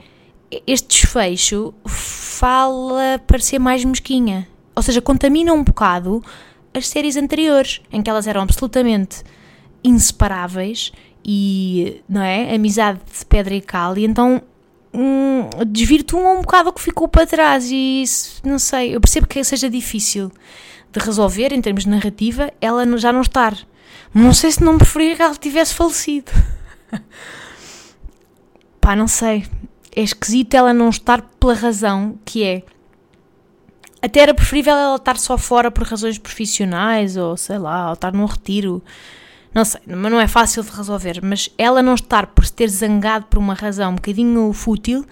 este 0.67 0.89
desfecho 0.89 1.75
fala 1.87 3.21
para 3.27 3.39
ser 3.39 3.59
mais 3.59 3.85
mesquinha. 3.85 4.47
Ou 4.75 4.83
seja, 4.83 5.01
contamina 5.01 5.53
um 5.53 5.65
bocado 5.65 6.23
as 6.75 6.89
séries 6.89 7.17
anteriores, 7.17 7.81
em 7.91 8.03
que 8.03 8.11
elas 8.11 8.27
eram 8.27 8.43
absolutamente 8.43 9.23
inseparáveis 9.83 10.93
e, 11.25 12.03
não 12.09 12.23
é? 12.23 12.55
Amizade 12.55 13.01
de 13.19 13.25
pedra 13.25 13.55
e 13.55 13.61
cal, 13.61 13.97
e 13.97 14.05
então 14.05 14.43
hum, 14.93 15.49
desvirtuam 15.67 16.39
um 16.39 16.43
bocado 16.43 16.69
o 16.69 16.73
que 16.73 16.81
ficou 16.81 17.09
para 17.09 17.27
trás. 17.27 17.71
E 17.71 18.03
isso, 18.03 18.41
não 18.45 18.59
sei, 18.59 18.95
eu 18.95 19.01
percebo 19.01 19.27
que 19.27 19.43
seja 19.43 19.71
difícil 19.71 20.31
de 20.93 21.01
resolver 21.01 21.53
em 21.53 21.61
termos 21.61 21.85
de 21.85 21.91
narrativa, 21.91 22.53
ela 22.61 22.85
já 22.99 23.13
não 23.13 23.21
estar. 23.21 23.57
Não 24.15 24.33
sei 24.33 24.51
se 24.51 24.63
não 24.63 24.79
preferia 24.79 25.17
que 25.17 25.23
ela 25.23 25.35
tivesse 25.35 25.75
falecido. 25.75 26.33
Pá, 28.81 28.97
não 28.97 29.09
sei. 29.09 29.47
É 29.95 30.03
esquisito 30.03 30.55
ela 30.55 30.73
não 30.73 30.89
estar 30.89 31.23
pela 31.23 31.55
razão 31.55 32.19
que 32.25 32.43
é. 32.45 32.63
Até 34.01 34.21
era 34.21 34.35
preferível 34.35 34.75
ela 34.75 34.97
estar 34.97 35.17
só 35.17 35.37
fora 35.37 35.71
por 35.71 35.87
razões 35.87 36.19
profissionais 36.19 37.17
ou 37.17 37.37
sei 37.37 37.59
lá, 37.59 37.89
ou 37.89 37.95
estar 37.95 38.13
num 38.13 38.27
retiro. 38.27 38.83
Não 39.53 39.65
sei, 39.65 39.81
mas 39.87 40.13
não 40.13 40.21
é 40.21 40.29
fácil 40.29 40.63
de 40.63 40.71
resolver. 40.71 41.21
Mas 41.23 41.51
ela 41.59 41.83
não 41.83 41.95
estar 41.95 42.29
por 42.29 42.45
se 42.47 42.53
ter 42.53 42.69
zangado 42.69 43.27
por 43.27 43.39
uma 43.39 43.55
razão 43.55 43.93
um 43.93 43.97
bocadinho 43.97 44.53
fútil 44.53 45.05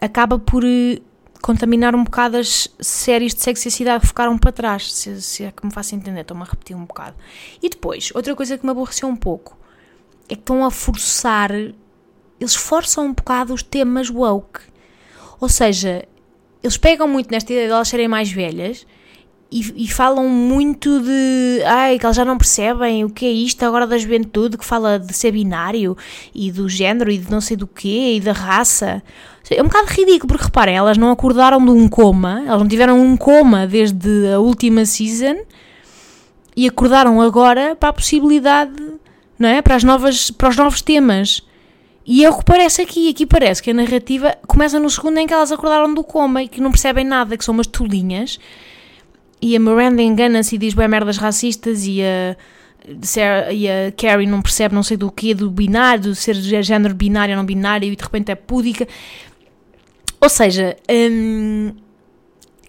acaba 0.00 0.38
por 0.38 0.64
eh, 0.64 1.00
contaminar 1.42 1.94
um 1.94 2.04
bocado 2.04 2.36
as 2.36 2.68
séries 2.80 3.34
de 3.34 3.42
sexo 3.42 3.68
e 3.68 3.70
cidade 3.70 4.06
ficaram 4.06 4.36
para 4.36 4.52
trás, 4.52 4.92
se, 4.92 5.22
se 5.22 5.44
é 5.44 5.50
que 5.50 5.64
me 5.64 5.72
faço 5.72 5.94
entender, 5.94 6.20
estou-me 6.20 6.42
a 6.42 6.46
repetir 6.46 6.76
um 6.76 6.84
bocado. 6.84 7.16
E 7.62 7.68
depois, 7.68 8.10
outra 8.14 8.34
coisa 8.34 8.58
que 8.58 8.64
me 8.64 8.70
aborreceu 8.70 9.08
um 9.08 9.16
pouco 9.16 9.56
é 10.28 10.34
que 10.34 10.40
estão 10.40 10.64
a 10.64 10.70
forçar, 10.70 11.50
eles 11.52 12.54
forçam 12.54 13.06
um 13.06 13.12
bocado 13.12 13.54
os 13.54 13.62
temas 13.62 14.10
woke. 14.10 14.60
Ou 15.40 15.48
seja, 15.48 16.06
eles 16.62 16.76
pegam 16.76 17.08
muito 17.08 17.30
nesta 17.30 17.52
ideia 17.52 17.68
de 17.68 17.72
elas 17.72 17.88
serem 17.88 18.08
mais 18.08 18.30
velhas 18.30 18.86
e, 19.50 19.84
e, 19.84 19.88
falam 19.88 20.28
muito 20.28 21.00
de 21.00 21.62
ai, 21.64 21.98
que 21.98 22.04
eles 22.04 22.16
já 22.16 22.24
não 22.24 22.36
percebem 22.36 23.04
o 23.04 23.08
que 23.08 23.24
é 23.24 23.30
isto 23.30 23.62
agora 23.64 23.86
da 23.86 23.96
juventude 23.96 24.58
que 24.58 24.64
fala 24.64 24.98
de 24.98 25.14
ser 25.14 25.32
binário 25.32 25.96
e 26.34 26.52
do 26.52 26.68
género 26.68 27.10
e 27.10 27.16
de 27.16 27.30
não 27.30 27.40
sei 27.40 27.56
do 27.56 27.66
quê 27.66 28.16
e 28.16 28.20
da 28.20 28.32
raça. 28.32 29.02
É 29.50 29.62
um 29.62 29.66
bocado 29.66 29.88
ridículo, 29.88 30.28
porque 30.28 30.44
reparem, 30.44 30.76
elas 30.76 30.98
não 30.98 31.10
acordaram 31.10 31.64
de 31.64 31.70
um 31.70 31.88
coma, 31.88 32.42
elas 32.46 32.60
não 32.60 32.68
tiveram 32.68 33.00
um 33.00 33.16
coma 33.16 33.66
desde 33.66 34.30
a 34.30 34.38
última 34.38 34.84
season 34.84 35.38
e 36.54 36.68
acordaram 36.68 37.18
agora 37.18 37.74
para 37.74 37.88
a 37.88 37.92
possibilidade, 37.94 38.82
não 39.38 39.48
é? 39.48 39.62
Para, 39.62 39.76
as 39.76 39.84
novas, 39.84 40.30
para 40.30 40.50
os 40.50 40.56
novos 40.56 40.82
temas. 40.82 41.42
E 42.04 42.24
é 42.24 42.30
o 42.30 42.36
que 42.36 42.44
parece 42.44 42.82
aqui. 42.82 43.08
Aqui 43.08 43.24
parece 43.24 43.62
que 43.62 43.70
a 43.70 43.74
narrativa 43.74 44.36
começa 44.46 44.78
no 44.78 44.90
segundo 44.90 45.18
em 45.18 45.26
que 45.26 45.32
elas 45.32 45.52
acordaram 45.52 45.94
do 45.94 46.04
coma 46.04 46.42
e 46.42 46.48
que 46.48 46.60
não 46.60 46.70
percebem 46.70 47.04
nada, 47.04 47.36
que 47.36 47.44
são 47.44 47.54
umas 47.54 47.66
tolinhas. 47.66 48.38
E 49.40 49.56
a 49.56 49.60
Miranda 49.60 50.02
engana-se 50.02 50.56
e 50.56 50.58
diz 50.58 50.74
bem 50.74 50.88
merdas 50.88 51.16
racistas 51.16 51.86
e 51.86 52.02
a, 52.02 52.36
e 53.52 53.68
a 53.68 53.92
Carrie 53.96 54.26
não 54.26 54.42
percebe 54.42 54.74
não 54.74 54.82
sei 54.82 54.96
do 54.96 55.10
que, 55.10 55.34
do 55.34 55.50
binário, 55.50 56.04
do 56.04 56.14
ser 56.14 56.34
de 56.34 56.62
género 56.62 56.94
binário 56.94 57.34
ou 57.34 57.36
não 57.38 57.46
binário 57.46 57.90
e 57.90 57.94
de 57.94 58.02
repente 58.02 58.32
é 58.32 58.34
púdica. 58.34 58.86
Ou 60.20 60.28
seja, 60.28 60.76
hum, 60.90 61.72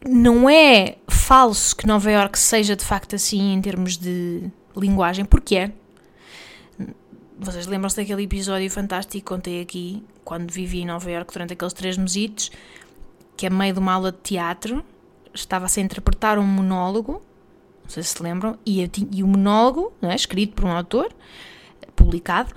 não 0.07 0.49
é 0.49 0.97
falso 1.07 1.75
que 1.75 1.87
Nova 1.87 2.11
York 2.11 2.37
seja 2.37 2.75
de 2.75 2.85
facto 2.85 3.15
assim 3.15 3.53
em 3.53 3.61
termos 3.61 3.97
de 3.97 4.43
linguagem, 4.77 5.25
porque 5.25 5.55
é. 5.55 5.71
Vocês 7.41 7.67
lembram-se 7.67 7.95
daquele 7.95 8.23
episódio 8.23 8.69
fantástico 8.69 9.13
que 9.13 9.21
contei 9.21 9.61
aqui, 9.61 10.03
quando 10.25 10.51
vivi 10.51 10.81
em 10.81 10.85
Nova 10.85 11.09
York 11.09 11.31
durante 11.31 11.53
aqueles 11.53 11.73
três 11.73 11.97
mesitos, 11.97 12.51
que 13.37 13.45
é 13.45 13.49
meio 13.49 13.73
de 13.73 13.79
uma 13.79 13.93
aula 13.93 14.11
de 14.11 14.17
teatro, 14.17 14.83
estava-se 15.39 15.79
a 15.79 15.83
interpretar 15.83 16.37
um 16.37 16.43
monólogo, 16.43 17.21
não 17.83 17.89
sei 17.89 18.03
se 18.03 18.09
se 18.09 18.23
lembram, 18.23 18.57
e, 18.65 18.89
e 19.11 19.23
o 19.23 19.27
monólogo, 19.27 19.91
é, 20.01 20.15
escrito 20.15 20.53
por 20.53 20.65
um 20.65 20.71
autor, 20.71 21.09
publicado, 21.95 22.53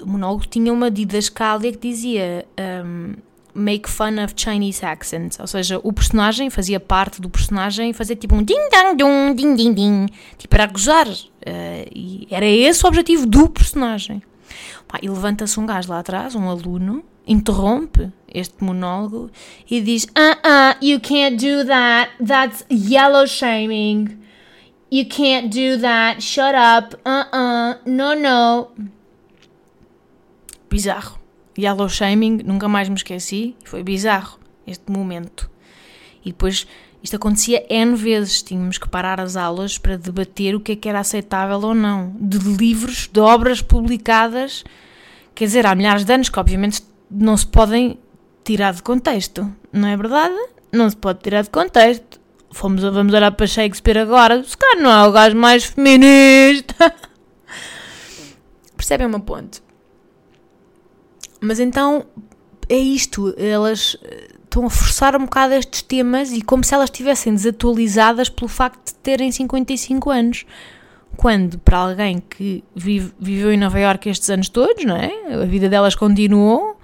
o 0.00 0.06
monólogo 0.06 0.46
tinha 0.46 0.72
uma 0.72 0.90
didascália 0.90 1.72
que 1.72 1.78
dizia... 1.78 2.46
Um, 2.84 3.14
make 3.54 3.88
fun 3.88 4.22
of 4.22 4.34
Chinese 4.36 4.84
accents, 4.84 5.38
ou 5.38 5.46
seja, 5.46 5.80
o 5.82 5.92
personagem 5.92 6.50
fazia 6.50 6.80
parte 6.80 7.20
do 7.20 7.30
personagem 7.30 7.92
fazer 7.92 8.16
tipo 8.16 8.34
um 8.34 8.42
ding 8.42 8.68
dang 8.68 8.96
dum 8.96 9.32
ding 9.32 9.54
ding 9.54 9.72
ding, 9.72 10.06
tipo 10.36 10.54
era 10.56 10.66
gozar, 10.66 11.06
uh, 11.06 11.14
e 11.94 12.26
era 12.30 12.44
esse 12.44 12.84
o 12.84 12.88
objetivo 12.88 13.26
do 13.26 13.48
personagem. 13.48 14.22
Pá, 14.88 14.98
e 15.00 15.08
levanta-se 15.08 15.58
um 15.58 15.66
gajo 15.66 15.88
lá 15.88 16.00
atrás, 16.00 16.34
um 16.34 16.50
aluno, 16.50 17.04
interrompe 17.26 18.12
este 18.32 18.62
monólogo 18.62 19.30
e 19.70 19.80
diz: 19.80 20.06
Uh-uh, 20.16 20.76
you 20.84 21.00
can't 21.00 21.36
do 21.36 21.64
that, 21.66 22.10
that's 22.24 22.64
yellow 22.70 23.26
shaming. 23.26 24.18
You 24.90 25.06
can't 25.06 25.48
do 25.48 25.80
that, 25.80 26.22
shut 26.22 26.54
up, 26.54 26.96
uh-uh, 27.04 27.80
no, 27.84 28.14
no. 28.14 28.70
Bizarro. 30.70 31.24
Yellow 31.56 31.88
Shaming, 31.88 32.42
nunca 32.44 32.68
mais 32.68 32.88
me 32.88 32.96
esqueci, 32.96 33.56
foi 33.64 33.82
bizarro 33.82 34.38
este 34.66 34.90
momento. 34.90 35.50
E 36.24 36.30
depois 36.30 36.66
isto 37.02 37.16
acontecia 37.16 37.64
N 37.68 37.94
vezes, 37.94 38.42
tínhamos 38.42 38.78
que 38.78 38.88
parar 38.88 39.20
as 39.20 39.36
aulas 39.36 39.78
para 39.78 39.98
debater 39.98 40.54
o 40.54 40.60
que 40.60 40.72
é 40.72 40.76
que 40.76 40.88
era 40.88 41.00
aceitável 41.00 41.60
ou 41.60 41.74
não, 41.74 42.14
de 42.18 42.38
livros, 42.38 43.08
de 43.12 43.20
obras 43.20 43.60
publicadas, 43.60 44.64
quer 45.34 45.44
dizer, 45.44 45.66
há 45.66 45.74
milhares 45.74 46.04
de 46.04 46.12
anos 46.12 46.28
que 46.28 46.40
obviamente 46.40 46.82
não 47.14 47.36
se 47.36 47.46
podem 47.46 47.98
tirar 48.42 48.74
de 48.74 48.82
contexto, 48.82 49.50
não 49.72 49.88
é 49.88 49.96
verdade? 49.96 50.34
Não 50.72 50.88
se 50.90 50.96
pode 50.96 51.20
tirar 51.20 51.42
de 51.42 51.50
contexto. 51.50 52.20
Fomos, 52.50 52.82
vamos 52.82 53.12
olhar 53.12 53.32
para 53.32 53.46
Shakespeare 53.46 53.98
agora, 53.98 54.42
se 54.44 54.56
calhar 54.56 54.82
não 54.82 54.90
é 54.90 55.08
o 55.08 55.12
gajo 55.12 55.36
mais 55.36 55.64
feminista. 55.64 56.94
Percebem 58.76 59.06
uma 59.06 59.20
ponte? 59.20 59.62
Mas 61.40 61.58
então 61.58 62.06
é 62.68 62.76
isto, 62.76 63.34
elas 63.36 63.96
eh, 64.02 64.28
estão 64.44 64.66
a 64.66 64.70
forçar 64.70 65.16
um 65.16 65.24
bocado 65.24 65.54
estes 65.54 65.82
temas 65.82 66.32
e 66.32 66.40
como 66.40 66.62
se 66.62 66.74
elas 66.74 66.88
estivessem 66.88 67.34
desatualizadas 67.34 68.28
pelo 68.28 68.48
facto 68.48 68.86
de 68.86 68.94
terem 68.94 69.30
55 69.30 70.10
anos. 70.10 70.46
Quando, 71.16 71.58
para 71.58 71.78
alguém 71.78 72.18
que 72.18 72.64
vive, 72.74 73.12
viveu 73.20 73.52
em 73.52 73.56
Nova 73.56 73.78
Iorque 73.78 74.08
estes 74.08 74.30
anos 74.30 74.48
todos, 74.48 74.84
não 74.84 74.96
é? 74.96 75.34
A 75.34 75.44
vida 75.44 75.68
delas 75.68 75.94
continuou, 75.94 76.76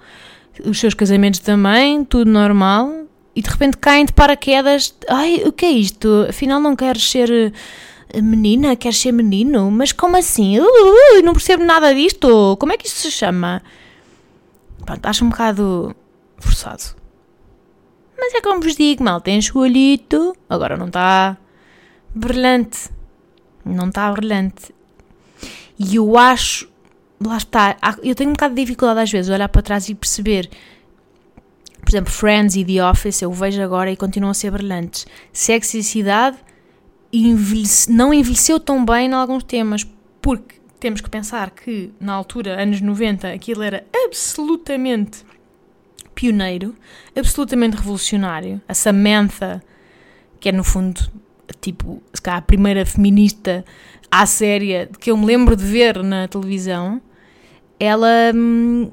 os 0.65 0.79
seus 0.79 0.93
casamentos 0.93 1.39
também, 1.39 2.03
tudo 2.03 2.29
normal, 2.29 3.05
e 3.35 3.41
de 3.41 3.49
repente 3.49 3.77
caem 3.77 4.05
de 4.05 4.13
paraquedas. 4.13 4.93
Ai, 5.09 5.43
o 5.45 5.51
que 5.51 5.65
é 5.65 5.71
isto? 5.71 6.25
Afinal, 6.29 6.59
não 6.59 6.75
queres 6.75 7.09
ser 7.09 7.53
eh, 8.09 8.21
menina? 8.21 8.75
Queres 8.75 8.97
ser 8.97 9.11
menino? 9.11 9.71
Mas 9.71 9.91
como 9.91 10.17
assim? 10.17 10.59
Uh, 10.59 10.63
uh, 10.63 11.19
uh, 11.19 11.23
não 11.23 11.33
percebo 11.33 11.63
nada 11.63 11.93
disto. 11.93 12.57
Como 12.59 12.73
é 12.73 12.77
que 12.77 12.87
isto 12.87 12.99
se 12.99 13.11
chama? 13.11 13.61
Pronto, 14.85 15.05
acho 15.05 15.25
um 15.25 15.29
bocado 15.29 15.95
forçado. 16.37 16.83
Mas 18.17 18.33
é 18.33 18.41
como 18.41 18.61
vos 18.61 18.75
digo, 18.75 19.03
mal 19.03 19.19
tem 19.19 19.39
olhito, 19.55 20.35
agora 20.47 20.77
não 20.77 20.87
está 20.87 21.37
brilhante. 22.13 22.89
Não 23.65 23.87
está 23.87 24.11
brilhante. 24.11 24.73
E 25.79 25.95
eu 25.95 26.17
acho, 26.17 26.69
lá 27.25 27.37
está, 27.37 27.77
eu 28.03 28.15
tenho 28.15 28.29
um 28.29 28.33
bocado 28.33 28.55
de 28.55 28.61
dificuldade 28.61 29.01
às 29.01 29.11
vezes 29.11 29.27
de 29.27 29.33
olhar 29.33 29.49
para 29.49 29.61
trás 29.61 29.87
e 29.89 29.95
perceber, 29.95 30.49
por 31.79 31.89
exemplo, 31.89 32.11
Friends 32.11 32.55
e 32.55 32.65
The 32.65 32.83
Office, 32.83 33.21
eu 33.21 33.31
vejo 33.31 33.61
agora 33.61 33.91
e 33.91 33.95
continuam 33.95 34.31
a 34.31 34.33
ser 34.33 34.51
brilhantes. 34.51 35.05
Sexo 35.31 35.77
e 35.77 35.83
cidade 35.83 36.37
envelhece, 37.13 37.91
não 37.91 38.13
envelheceu 38.13 38.59
tão 38.59 38.83
bem 38.83 39.09
em 39.09 39.13
alguns 39.13 39.43
temas, 39.43 39.85
porque 40.21 40.55
temos 40.79 41.01
que 41.01 41.09
pensar 41.09 41.51
que, 41.51 41.91
na 41.99 42.13
altura, 42.13 42.61
anos 42.61 42.81
90, 42.81 43.31
aquilo 43.31 43.61
era 43.61 43.85
absolutamente 44.05 45.23
pioneiro, 46.15 46.75
absolutamente 47.15 47.77
revolucionário. 47.77 48.61
A 48.67 48.73
Samantha, 48.73 49.63
que 50.39 50.49
é 50.49 50.51
no 50.51 50.63
fundo, 50.63 51.01
tipo, 51.59 52.01
se 52.13 52.21
calhar 52.21 52.39
a 52.39 52.41
primeira 52.41 52.85
feminista 52.85 53.63
à 54.09 54.25
séria 54.25 54.89
que 54.99 55.11
eu 55.11 55.17
me 55.17 55.25
lembro 55.25 55.55
de 55.55 55.63
ver 55.63 56.01
na 56.03 56.27
televisão, 56.27 57.01
ela 57.81 58.31
hum, 58.35 58.91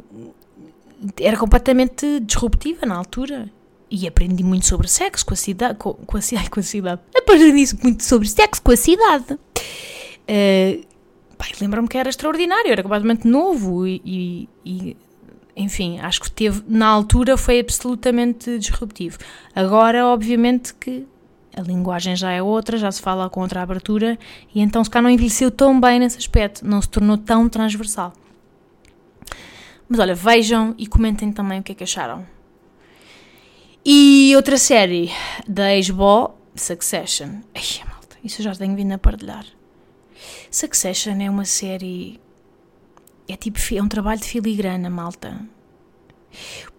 era 1.20 1.36
completamente 1.36 2.20
disruptiva 2.20 2.86
na 2.86 2.96
altura. 2.96 3.50
E 3.90 4.06
aprendi 4.06 4.42
muito 4.42 4.66
sobre 4.66 4.88
sexo 4.88 5.24
com 5.26 5.34
a 5.34 5.36
cidade. 5.36 5.78
Com, 5.78 5.92
com 5.94 6.16
a, 6.16 6.20
ai, 6.38 6.48
com 6.48 6.60
a 6.60 6.62
cidade. 6.62 7.00
Aprendi 7.14 7.76
muito 7.82 8.02
sobre 8.02 8.26
sexo 8.28 8.62
com 8.62 8.72
a 8.72 8.76
cidade. 8.76 9.34
Uh, 9.34 10.86
lembro-me 11.60 11.86
que 11.86 11.98
era 11.98 12.08
extraordinário, 12.08 12.72
era 12.72 12.82
completamente 12.82 13.26
novo 13.26 13.86
e, 13.86 14.00
e, 14.04 14.48
e, 14.64 14.96
enfim, 15.56 15.98
acho 16.00 16.22
que 16.22 16.30
teve, 16.30 16.62
na 16.66 16.86
altura 16.86 17.36
foi 17.36 17.60
absolutamente 17.60 18.58
disruptivo. 18.58 19.18
Agora, 19.54 20.06
obviamente 20.06 20.74
que 20.74 21.06
a 21.56 21.62
linguagem 21.62 22.14
já 22.14 22.30
é 22.30 22.42
outra, 22.42 22.76
já 22.76 22.90
se 22.90 23.00
fala 23.00 23.30
com 23.30 23.40
outra 23.40 23.62
abertura 23.62 24.18
e 24.54 24.60
então 24.60 24.84
se 24.84 24.90
cá 24.90 25.00
não 25.00 25.08
envelheceu 25.08 25.50
tão 25.50 25.80
bem 25.80 25.98
nesse 25.98 26.18
aspecto, 26.18 26.66
não 26.66 26.82
se 26.82 26.88
tornou 26.88 27.16
tão 27.16 27.48
transversal. 27.48 28.12
Mas 29.88 29.98
olha, 30.00 30.14
vejam 30.14 30.74
e 30.76 30.86
comentem 30.86 31.32
também 31.32 31.60
o 31.60 31.62
que 31.62 31.72
é 31.72 31.74
que 31.74 31.84
acharam. 31.84 32.26
E 33.84 34.34
outra 34.36 34.58
série 34.58 35.10
da 35.46 35.68
HBO, 35.88 36.34
Succession. 36.54 37.40
Ai, 37.54 37.88
malta, 37.88 38.18
isso 38.22 38.40
eu 38.40 38.44
já 38.44 38.54
tenho 38.54 38.76
vindo 38.76 38.92
a 38.92 38.98
partilhar. 38.98 39.46
Succession 40.50 41.18
é 41.20 41.30
uma 41.30 41.44
série. 41.44 42.20
É 43.26 43.36
tipo. 43.36 43.58
É 43.74 43.82
um 43.82 43.88
trabalho 43.88 44.20
de 44.20 44.26
filigrana, 44.26 44.90
malta. 44.90 45.40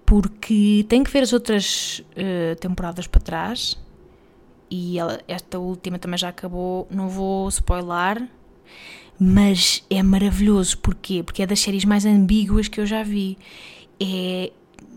Porque 0.05 0.85
tem 0.87 1.03
que 1.03 1.11
ver 1.11 1.23
as 1.23 1.33
outras 1.33 2.03
uh, 2.11 2.55
temporadas 2.59 3.07
para 3.07 3.21
trás. 3.21 3.75
E 4.69 4.99
ela, 4.99 5.19
esta 5.27 5.57
última 5.57 5.97
também 5.97 6.17
já 6.17 6.29
acabou. 6.29 6.87
Não 6.91 7.09
vou 7.09 7.47
spoiler. 7.49 8.27
Mas 9.19 9.83
é 9.89 10.01
maravilhoso. 10.01 10.77
Porquê? 10.77 11.21
Porque 11.23 11.43
é 11.43 11.47
das 11.47 11.59
séries 11.59 11.85
mais 11.85 12.05
ambíguas 12.05 12.67
que 12.67 12.79
eu 12.79 12.85
já 12.85 13.03
vi. 13.03 13.37
É, 13.99 14.51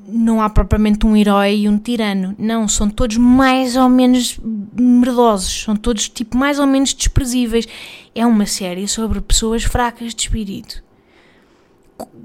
não 0.07 0.41
há 0.41 0.51
propriamente 0.51 1.07
um 1.07 1.17
herói 1.17 1.61
e 1.61 1.69
um 1.69 1.79
tirano. 1.79 2.35
Não, 2.39 2.67
são 2.69 2.89
todos 2.89 3.17
mais 3.17 3.77
ou 3.77 3.89
menos 3.89 4.39
merdosos, 4.79 5.63
são 5.65 5.77
todos 5.77 6.09
tipo 6.09 6.37
mais 6.37 6.59
ou 6.59 6.67
menos 6.67 6.95
desprezíveis. 6.95 7.67
É 8.15 8.27
uma 8.27 8.47
série 8.47 8.87
sobre 8.89 9.21
pessoas 9.21 9.65
fracas 9.65 10.15
de 10.15 10.23
espírito, 10.23 10.83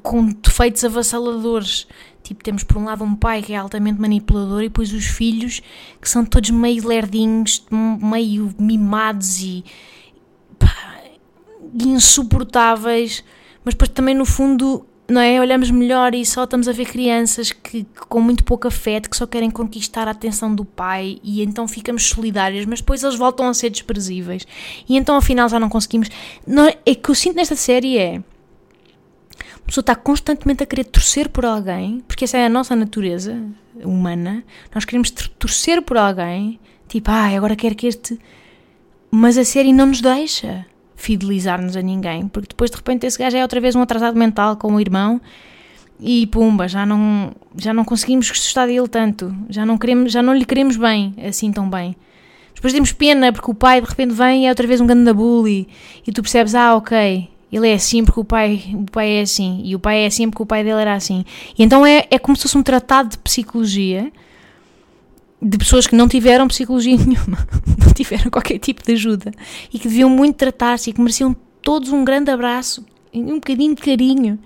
com 0.02 0.28
defeitos 0.28 0.84
avassaladores. 0.84 1.88
Tipo, 2.24 2.44
temos 2.44 2.64
por 2.64 2.78
um 2.78 2.84
lado 2.84 3.06
um 3.06 3.16
pai 3.16 3.42
que 3.42 3.54
é 3.54 3.56
altamente 3.56 4.02
manipulador 4.02 4.62
e 4.62 4.68
depois 4.68 4.92
os 4.92 5.06
filhos 5.06 5.62
que 6.02 6.10
são 6.10 6.26
todos 6.26 6.50
meio 6.50 6.86
lerdinhos, 6.86 7.66
meio 7.72 8.54
mimados 8.60 9.42
e 9.42 9.64
pá, 10.60 10.97
insuportáveis, 11.74 13.24
mas 13.64 13.74
depois 13.74 13.90
também 13.90 14.16
no 14.16 14.26
fundo 14.26 14.86
não 15.10 15.22
é? 15.22 15.40
Olhamos 15.40 15.72
melhor 15.72 16.14
e 16.14 16.26
só 16.26 16.44
estamos 16.44 16.68
a 16.68 16.72
ver 16.74 16.86
crianças 16.86 17.52
que, 17.52 17.84
que, 17.84 18.06
com 18.10 18.20
muito 18.20 18.44
pouco 18.44 18.68
afeto, 18.68 19.10
que 19.10 19.16
só 19.16 19.26
querem 19.26 19.50
conquistar 19.50 20.08
a 20.08 20.12
atenção 20.12 20.54
do 20.54 20.66
pai 20.66 21.20
e 21.24 21.42
então 21.42 21.68
ficamos 21.68 22.08
solidários, 22.10 22.66
mas 22.66 22.82
depois 22.82 23.04
eles 23.04 23.16
voltam 23.16 23.48
a 23.48 23.54
ser 23.54 23.70
desprezíveis 23.70 24.46
e 24.88 24.98
então 24.98 25.16
afinal 25.16 25.48
já 25.48 25.60
não 25.60 25.70
conseguimos. 25.70 26.10
Não, 26.46 26.68
é 26.68 26.96
que 26.96 27.10
eu 27.10 27.16
sinto 27.16 27.38
nesta 27.38 27.56
série 27.56 27.98
é 27.98 28.22
a 29.56 29.60
pessoa 29.68 29.82
está 29.82 29.96
constantemente 29.96 30.64
a 30.64 30.66
querer 30.66 30.86
torcer 30.86 31.30
por 31.30 31.46
alguém, 31.46 32.02
porque 32.08 32.24
essa 32.24 32.38
é 32.38 32.46
a 32.46 32.50
nossa 32.50 32.76
natureza 32.76 33.38
humana. 33.84 34.44
Nós 34.74 34.86
queremos 34.86 35.12
torcer 35.12 35.82
por 35.82 35.98
alguém, 35.98 36.60
tipo, 36.88 37.12
ah, 37.12 37.28
agora 37.36 37.56
quero 37.56 37.76
que 37.76 37.86
este. 37.86 38.18
Mas 39.12 39.38
a 39.38 39.44
série 39.44 39.74
não 39.74 39.88
nos 39.88 40.00
deixa 40.00 40.66
fidelizar-nos 40.98 41.78
a 41.78 41.82
ninguém, 41.82 42.28
porque 42.28 42.50
depois 42.50 42.70
de 42.70 42.76
repente 42.76 43.06
esse 43.06 43.18
gajo 43.18 43.38
é 43.38 43.42
outra 43.42 43.62
vez 43.62 43.76
um 43.76 43.82
atrasado 43.82 44.18
mental 44.18 44.58
com 44.58 44.74
o 44.74 44.82
irmão 44.82 45.22
e 46.00 46.28
pumba, 46.28 46.68
já 46.68 46.86
não, 46.86 47.32
já 47.56 47.74
não 47.74 47.86
conseguimos 47.86 48.28
gostar 48.30 48.66
dele 48.66 48.88
tanto, 48.88 49.34
já 49.48 49.66
não, 49.66 49.78
queremos, 49.78 50.12
já 50.12 50.22
não 50.22 50.34
lhe 50.34 50.44
queremos 50.44 50.76
bem, 50.76 51.14
assim 51.26 51.52
tão 51.52 51.70
bem. 51.70 51.96
Depois 52.54 52.74
temos 52.74 52.92
pena 52.92 53.32
porque 53.32 53.50
o 53.50 53.54
pai 53.54 53.80
de 53.80 53.88
repente 53.88 54.14
vem 54.14 54.44
e 54.44 54.46
é 54.48 54.50
outra 54.50 54.66
vez 54.66 54.82
um 54.82 54.88
grande 54.88 55.14
bully 55.14 55.68
e 56.06 56.12
tu 56.12 56.24
percebes, 56.24 56.56
ah, 56.56 56.76
ok, 56.76 57.30
ele 57.52 57.70
é 57.70 57.74
assim 57.74 58.04
porque 58.04 58.20
o 58.20 58.26
pai, 58.26 58.64
o 58.74 58.92
pai 58.92 59.20
é 59.20 59.22
assim 59.22 59.62
e 59.64 59.76
o 59.76 59.80
pai 59.80 60.04
é 60.04 60.08
assim 60.08 60.30
porque 60.30 60.42
o 60.42 60.46
pai 60.48 60.64
dele 60.64 60.82
era 60.82 60.96
assim. 60.96 61.24
E 61.58 61.64
então 61.64 61.86
é, 61.86 62.08
é 62.10 62.18
como 62.18 62.36
se 62.36 62.42
fosse 62.42 62.58
um 62.58 62.64
tratado 62.64 63.10
de 63.10 63.18
psicologia 63.20 64.12
de 65.42 65.58
pessoas 65.58 65.86
que 65.86 65.96
não 65.96 66.08
tiveram 66.08 66.48
psicologia 66.48 66.98
nenhuma, 66.98 67.48
não 67.78 67.94
tiveram 67.94 68.30
qualquer 68.30 68.60
tipo 68.60 68.84
de 68.84 68.94
ajuda 68.94 69.32
e 69.74 69.80
que 69.80 69.88
deviam 69.88 70.10
muito 70.10 70.36
tratar-se 70.36 70.90
e 70.90 70.94
que 70.94 71.02
mereciam 71.02 71.36
todos 71.62 71.92
um 71.92 72.04
grande 72.04 72.32
abraço 72.32 72.86
e 73.14 73.20
um 73.20 73.36
bocadinho 73.36 73.76
de 73.76 73.82
carinho. 73.82 74.40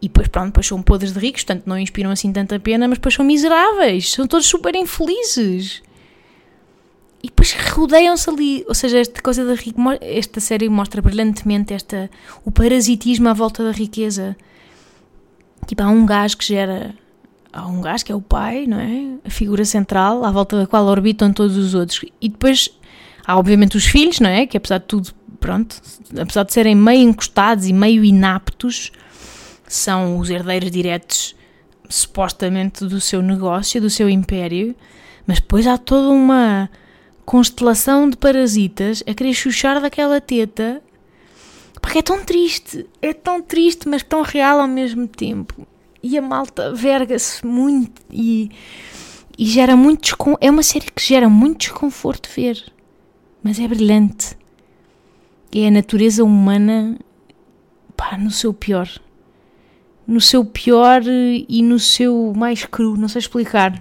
E 0.00 0.08
depois, 0.08 0.28
pronto, 0.28 0.46
depois 0.46 0.66
são 0.66 0.82
podres 0.82 1.12
de 1.12 1.18
ricos, 1.18 1.42
portanto 1.42 1.66
não 1.66 1.78
inspiram 1.78 2.10
assim 2.10 2.32
tanta 2.32 2.60
pena, 2.60 2.86
mas 2.86 2.98
depois 2.98 3.14
são 3.14 3.24
miseráveis, 3.24 4.12
são 4.12 4.26
todos 4.26 4.46
super 4.46 4.74
infelizes. 4.74 5.82
E 7.22 7.28
depois 7.28 7.52
rodeiam-se 7.72 8.28
ali. 8.28 8.64
Ou 8.68 8.74
seja, 8.74 8.98
esta 8.98 9.20
coisa 9.20 9.44
da 9.44 9.54
riqueza, 9.54 9.98
esta 10.00 10.38
série 10.38 10.68
mostra 10.68 11.00
brilhantemente 11.00 11.72
esta, 11.72 12.10
o 12.44 12.52
parasitismo 12.52 13.28
à 13.28 13.32
volta 13.32 13.64
da 13.64 13.72
riqueza. 13.72 14.36
Tipo, 15.66 15.82
há 15.82 15.88
um 15.88 16.06
gajo 16.06 16.36
que 16.36 16.44
gera 16.44 16.94
há 17.56 17.66
um 17.66 17.80
gajo 17.80 18.04
que 18.04 18.12
é 18.12 18.14
o 18.14 18.20
pai, 18.20 18.66
não 18.66 18.78
é? 18.78 19.18
A 19.24 19.30
figura 19.30 19.64
central, 19.64 20.24
à 20.24 20.30
volta 20.30 20.58
da 20.58 20.66
qual 20.66 20.84
orbitam 20.86 21.32
todos 21.32 21.56
os 21.56 21.74
outros. 21.74 22.04
E 22.20 22.28
depois 22.28 22.68
há, 23.26 23.36
obviamente, 23.38 23.76
os 23.76 23.86
filhos, 23.86 24.20
não 24.20 24.28
é? 24.28 24.46
Que 24.46 24.58
apesar 24.58 24.78
de 24.78 24.84
tudo, 24.84 25.10
pronto, 25.40 25.80
apesar 26.20 26.44
de 26.44 26.52
serem 26.52 26.74
meio 26.74 27.08
encostados 27.08 27.66
e 27.66 27.72
meio 27.72 28.04
inaptos, 28.04 28.92
são 29.66 30.18
os 30.18 30.28
herdeiros 30.28 30.70
diretos, 30.70 31.34
supostamente, 31.88 32.84
do 32.84 33.00
seu 33.00 33.22
negócio, 33.22 33.80
do 33.80 33.90
seu 33.90 34.08
império. 34.08 34.76
Mas 35.26 35.40
depois 35.40 35.66
há 35.66 35.78
toda 35.78 36.10
uma 36.10 36.70
constelação 37.24 38.08
de 38.08 38.16
parasitas 38.16 39.02
a 39.06 39.14
querer 39.14 39.32
chuchar 39.32 39.80
daquela 39.80 40.20
teta. 40.20 40.82
Porque 41.80 41.98
é 41.98 42.02
tão 42.02 42.22
triste, 42.22 42.86
é 43.00 43.14
tão 43.14 43.40
triste, 43.40 43.88
mas 43.88 44.02
tão 44.02 44.22
real 44.22 44.60
ao 44.60 44.68
mesmo 44.68 45.08
tempo 45.08 45.66
e 46.06 46.18
a 46.18 46.22
malta 46.22 46.72
verga-se 46.72 47.44
muito 47.46 48.02
e, 48.10 48.50
e 49.38 49.44
gera 49.44 49.76
muito 49.76 50.16
é 50.40 50.50
uma 50.50 50.62
série 50.62 50.90
que 50.90 51.02
gera 51.02 51.28
muito 51.28 51.58
desconforto 51.60 52.28
ver 52.34 52.76
mas 53.46 53.60
é 53.60 53.68
brilhante. 53.68 54.36
É 55.54 55.68
a 55.68 55.70
natureza 55.70 56.24
humana 56.24 56.98
pá, 57.96 58.18
no 58.18 58.28
seu 58.28 58.52
pior. 58.52 58.90
No 60.04 60.20
seu 60.20 60.44
pior 60.44 61.02
e 61.06 61.62
no 61.62 61.78
seu 61.78 62.32
mais 62.36 62.64
cru, 62.64 62.96
não 62.96 63.06
sei 63.06 63.20
explicar 63.20 63.80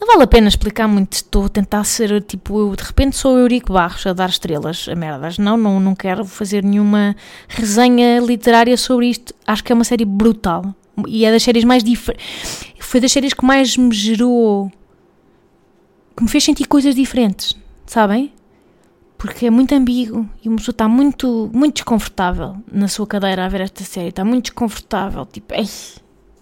não 0.00 0.08
vale 0.08 0.24
a 0.24 0.26
pena 0.26 0.48
explicar 0.48 0.86
muito, 0.86 1.12
estou 1.14 1.46
a 1.46 1.48
tentar 1.48 1.84
ser 1.84 2.22
tipo 2.22 2.58
eu, 2.58 2.76
de 2.76 2.82
repente 2.82 3.16
sou 3.16 3.38
Eurico 3.38 3.72
Barros 3.72 4.06
a 4.06 4.12
dar 4.12 4.28
estrelas 4.28 4.86
a 4.88 4.94
merdas. 4.94 5.38
Não, 5.38 5.56
não, 5.56 5.80
não 5.80 5.94
quero 5.94 6.24
fazer 6.24 6.62
nenhuma 6.62 7.16
resenha 7.48 8.18
literária 8.20 8.76
sobre 8.76 9.08
isto. 9.08 9.34
Acho 9.46 9.64
que 9.64 9.72
é 9.72 9.74
uma 9.74 9.84
série 9.84 10.04
brutal 10.04 10.74
e 11.06 11.24
é 11.24 11.32
das 11.32 11.42
séries 11.42 11.64
mais 11.64 11.82
diferentes. 11.82 12.64
Foi 12.78 13.00
das 13.00 13.12
séries 13.12 13.34
que 13.34 13.44
mais 13.44 13.76
me 13.76 13.94
gerou, 13.94 14.70
que 16.16 16.22
me 16.22 16.28
fez 16.28 16.44
sentir 16.44 16.66
coisas 16.66 16.94
diferentes, 16.94 17.56
sabem? 17.86 18.32
Porque 19.16 19.46
é 19.46 19.50
muito 19.50 19.74
ambíguo 19.74 20.28
e 20.44 20.48
uma 20.48 20.58
pessoa 20.58 20.72
está 20.72 20.86
muito, 20.86 21.50
muito 21.52 21.76
desconfortável 21.76 22.56
na 22.70 22.88
sua 22.88 23.06
cadeira 23.06 23.46
a 23.46 23.48
ver 23.48 23.62
esta 23.62 23.82
série. 23.82 24.08
Está 24.08 24.24
muito 24.24 24.44
desconfortável, 24.44 25.24
tipo, 25.24 25.54
ei, 25.54 25.68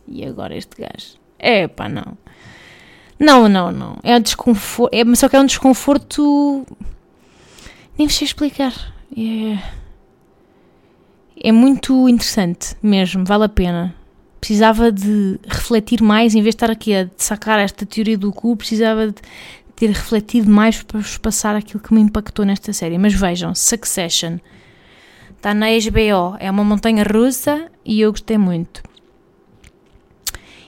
e 0.08 0.24
agora 0.24 0.56
este 0.56 0.80
gajo? 0.80 1.16
É 1.38 1.68
pá, 1.68 1.88
não. 1.88 2.16
Não, 3.22 3.48
não, 3.48 3.70
não. 3.70 3.98
É 4.02 4.16
um 4.16 4.20
desconforto. 4.20 4.92
É, 4.92 5.14
só 5.14 5.28
que 5.28 5.36
é 5.36 5.40
um 5.40 5.46
desconforto. 5.46 6.66
Nem 7.96 8.08
sei 8.08 8.26
explicar. 8.26 8.72
É. 9.16 9.58
É 11.44 11.52
muito 11.52 12.08
interessante 12.08 12.76
mesmo, 12.82 13.24
vale 13.24 13.44
a 13.44 13.48
pena. 13.48 13.94
Precisava 14.40 14.90
de 14.90 15.38
refletir 15.46 16.02
mais, 16.02 16.34
em 16.34 16.42
vez 16.42 16.54
de 16.54 16.56
estar 16.56 16.70
aqui 16.70 16.94
a 16.94 17.08
sacar 17.16 17.60
esta 17.60 17.86
teoria 17.86 18.18
do 18.18 18.32
cu, 18.32 18.56
precisava 18.56 19.06
de 19.06 19.14
ter 19.76 19.88
refletido 19.88 20.50
mais 20.50 20.82
para 20.82 20.98
vos 20.98 21.16
passar 21.16 21.54
aquilo 21.54 21.80
que 21.80 21.94
me 21.94 22.00
impactou 22.00 22.44
nesta 22.44 22.72
série. 22.72 22.98
Mas 22.98 23.14
vejam, 23.14 23.54
Succession 23.54 24.38
está 25.36 25.54
na 25.54 25.66
HBO, 25.66 26.36
é 26.40 26.50
uma 26.50 26.64
montanha 26.64 27.04
russa 27.04 27.68
e 27.84 28.00
eu 28.00 28.10
gostei 28.10 28.38
muito. 28.38 28.82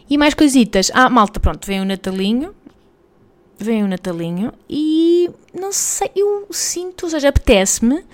E 0.09 0.19
mais 0.19 0.35
coisitas. 0.35 0.91
Ah, 0.95 1.09
malta, 1.09 1.41
pronto, 1.41 1.67
vem 1.67 1.81
o 1.81 1.85
Natalinho. 1.85 2.55
Vem 3.59 3.83
o 3.85 3.89
Natalinho 3.89 4.53
e 4.69 5.31
não 5.55 5.71
sei, 5.71 6.11
eu 6.17 6.47
sinto, 6.51 7.05
ou 7.05 7.11
seja, 7.11 7.29
apetece-me, 7.29 8.05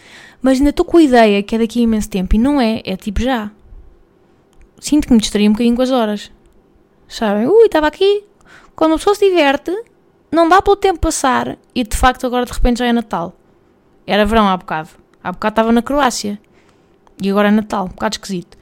mas 0.43 0.59
ainda 0.59 0.69
estou 0.69 0.85
com 0.85 0.99
a 0.99 1.03
ideia 1.03 1.43
que 1.43 1.55
é 1.55 1.59
daqui 1.59 1.81
a 1.81 1.83
imenso 1.83 2.11
tempo 2.11 2.37
e 2.37 2.39
não 2.39 2.61
é, 2.61 2.83
é 2.85 2.95
tipo 2.95 3.23
já. 3.23 3.51
Sinto 4.79 5.09
que 5.09 5.15
me 5.15 5.19
distraí 5.19 5.49
um 5.49 5.53
bocadinho 5.53 5.75
com 5.75 5.83
as 5.83 5.91
horas. 5.91 6.31
Sabem? 7.09 7.47
Ui, 7.47 7.65
estava 7.65 7.87
aqui. 7.87 8.23
Quando 8.77 8.93
uma 8.93 8.99
pessoa 8.99 9.15
se 9.15 9.29
diverte, 9.29 9.73
não 10.31 10.49
dá 10.49 10.61
para 10.61 10.73
o 10.73 10.77
tempo 10.77 11.01
passar 11.01 11.59
e 11.75 11.83
de 11.85 11.97
facto 11.97 12.27
agora 12.27 12.45
de 12.45 12.53
repente 12.53 12.79
já 12.79 12.87
é 12.87 12.93
Natal. 12.93 13.35
Era 14.07 14.27
verão 14.27 14.47
há 14.47 14.57
bocado. 14.57 14.91
Há 15.25 15.33
bocado 15.33 15.53
estava 15.53 15.73
na 15.73 15.83
Croácia 15.83 16.39
e 17.21 17.31
agora 17.31 17.49
é 17.49 17.51
Natal, 17.51 17.87
um 17.87 17.89
bocado 17.89 18.15
esquisito 18.15 18.59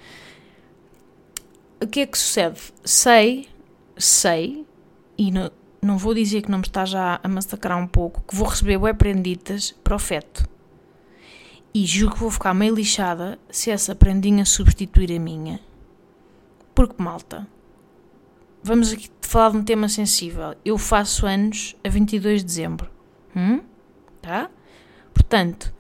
o 1.81 1.87
que 1.87 2.01
é 2.01 2.07
que 2.07 2.19
sucede? 2.19 2.61
Sei, 2.85 3.49
sei, 3.97 4.67
e 5.17 5.31
não, 5.31 5.51
não 5.81 5.99
vou 5.99 6.15
dizer 6.15 6.43
que 6.43 6.51
não 6.51 6.59
me 6.59 6.67
está 6.67 6.85
já 6.85 7.21
a 7.23 7.29
massacrar 7.29 7.79
um 7.79 7.87
pouco, 7.87 8.23
que 8.23 8.35
vou 8.35 8.47
receber 8.47 8.77
web 8.77 8.99
prenditas 8.99 9.73
para 9.85 9.97
o 9.97 9.99
feto. 9.99 10.49
E 11.73 11.85
juro 11.87 12.15
que 12.15 12.21
vou 12.21 12.31
ficar 12.31 12.55
meio 12.55 12.75
lixada 12.75 13.39
se 13.51 13.71
essa 13.71 13.95
prendinha 13.95 14.45
substituir 14.45 15.15
a 15.15 15.21
minha. 15.21 15.61
Porque, 16.75 17.01
malta, 17.03 17.47
vamos 18.63 18.93
aqui 18.93 19.11
falar 19.21 19.51
de 19.51 19.59
um 19.59 19.65
tema 19.65 19.89
sensível. 19.89 20.55
Eu 20.65 20.79
faço 20.79 21.27
anos 21.27 21.77
a 21.85 21.89
22 21.89 22.41
de 22.41 22.47
dezembro. 22.47 22.91
Hum? 23.37 23.61
Tá? 24.23 24.51
Portanto, 25.13 25.73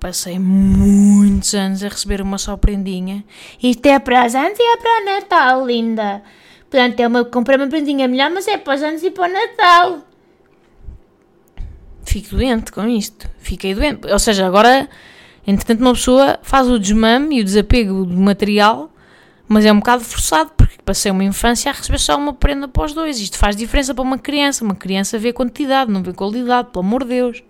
Passei 0.00 0.38
muitos 0.38 1.54
anos 1.54 1.82
a 1.82 1.88
receber 1.88 2.22
uma 2.22 2.38
só 2.38 2.56
prendinha. 2.56 3.24
Isto 3.60 3.86
é 3.86 3.98
presente 3.98 4.58
e 4.60 4.74
é 4.74 4.76
para 4.76 5.04
Natal, 5.14 5.66
linda. 5.66 6.22
Portanto, 6.70 7.00
é 7.00 7.06
uma, 7.06 7.24
comprei 7.24 7.56
uma 7.56 7.66
prendinha 7.66 8.06
melhor, 8.06 8.30
mas 8.30 8.46
é 8.46 8.56
para 8.56 8.76
os 8.76 8.82
anos 8.82 9.02
e 9.02 9.10
para 9.10 9.28
o 9.28 9.32
Natal. 9.32 9.98
Fico 12.04 12.36
doente 12.36 12.70
com 12.70 12.86
isto. 12.86 13.28
Fiquei 13.38 13.74
doente. 13.74 14.06
Ou 14.06 14.18
seja, 14.20 14.46
agora, 14.46 14.88
entretanto, 15.44 15.80
uma 15.80 15.92
pessoa 15.92 16.38
faz 16.42 16.68
o 16.68 16.78
desmame 16.78 17.38
e 17.38 17.40
o 17.40 17.44
desapego 17.44 18.04
do 18.04 18.16
material, 18.16 18.90
mas 19.48 19.64
é 19.64 19.72
um 19.72 19.78
bocado 19.78 20.04
forçado, 20.04 20.52
porque 20.56 20.76
passei 20.84 21.10
uma 21.10 21.24
infância 21.24 21.72
a 21.72 21.74
receber 21.74 21.98
só 21.98 22.16
uma 22.16 22.32
prenda 22.32 22.68
para 22.68 22.84
os 22.84 22.92
dois. 22.92 23.18
Isto 23.18 23.36
faz 23.36 23.56
diferença 23.56 23.92
para 23.92 24.04
uma 24.04 24.18
criança. 24.18 24.64
Uma 24.64 24.76
criança 24.76 25.18
vê 25.18 25.32
quantidade, 25.32 25.90
não 25.90 26.04
vê 26.04 26.12
qualidade, 26.12 26.68
pelo 26.70 26.84
amor 26.84 27.02
de 27.02 27.10
Deus. 27.10 27.42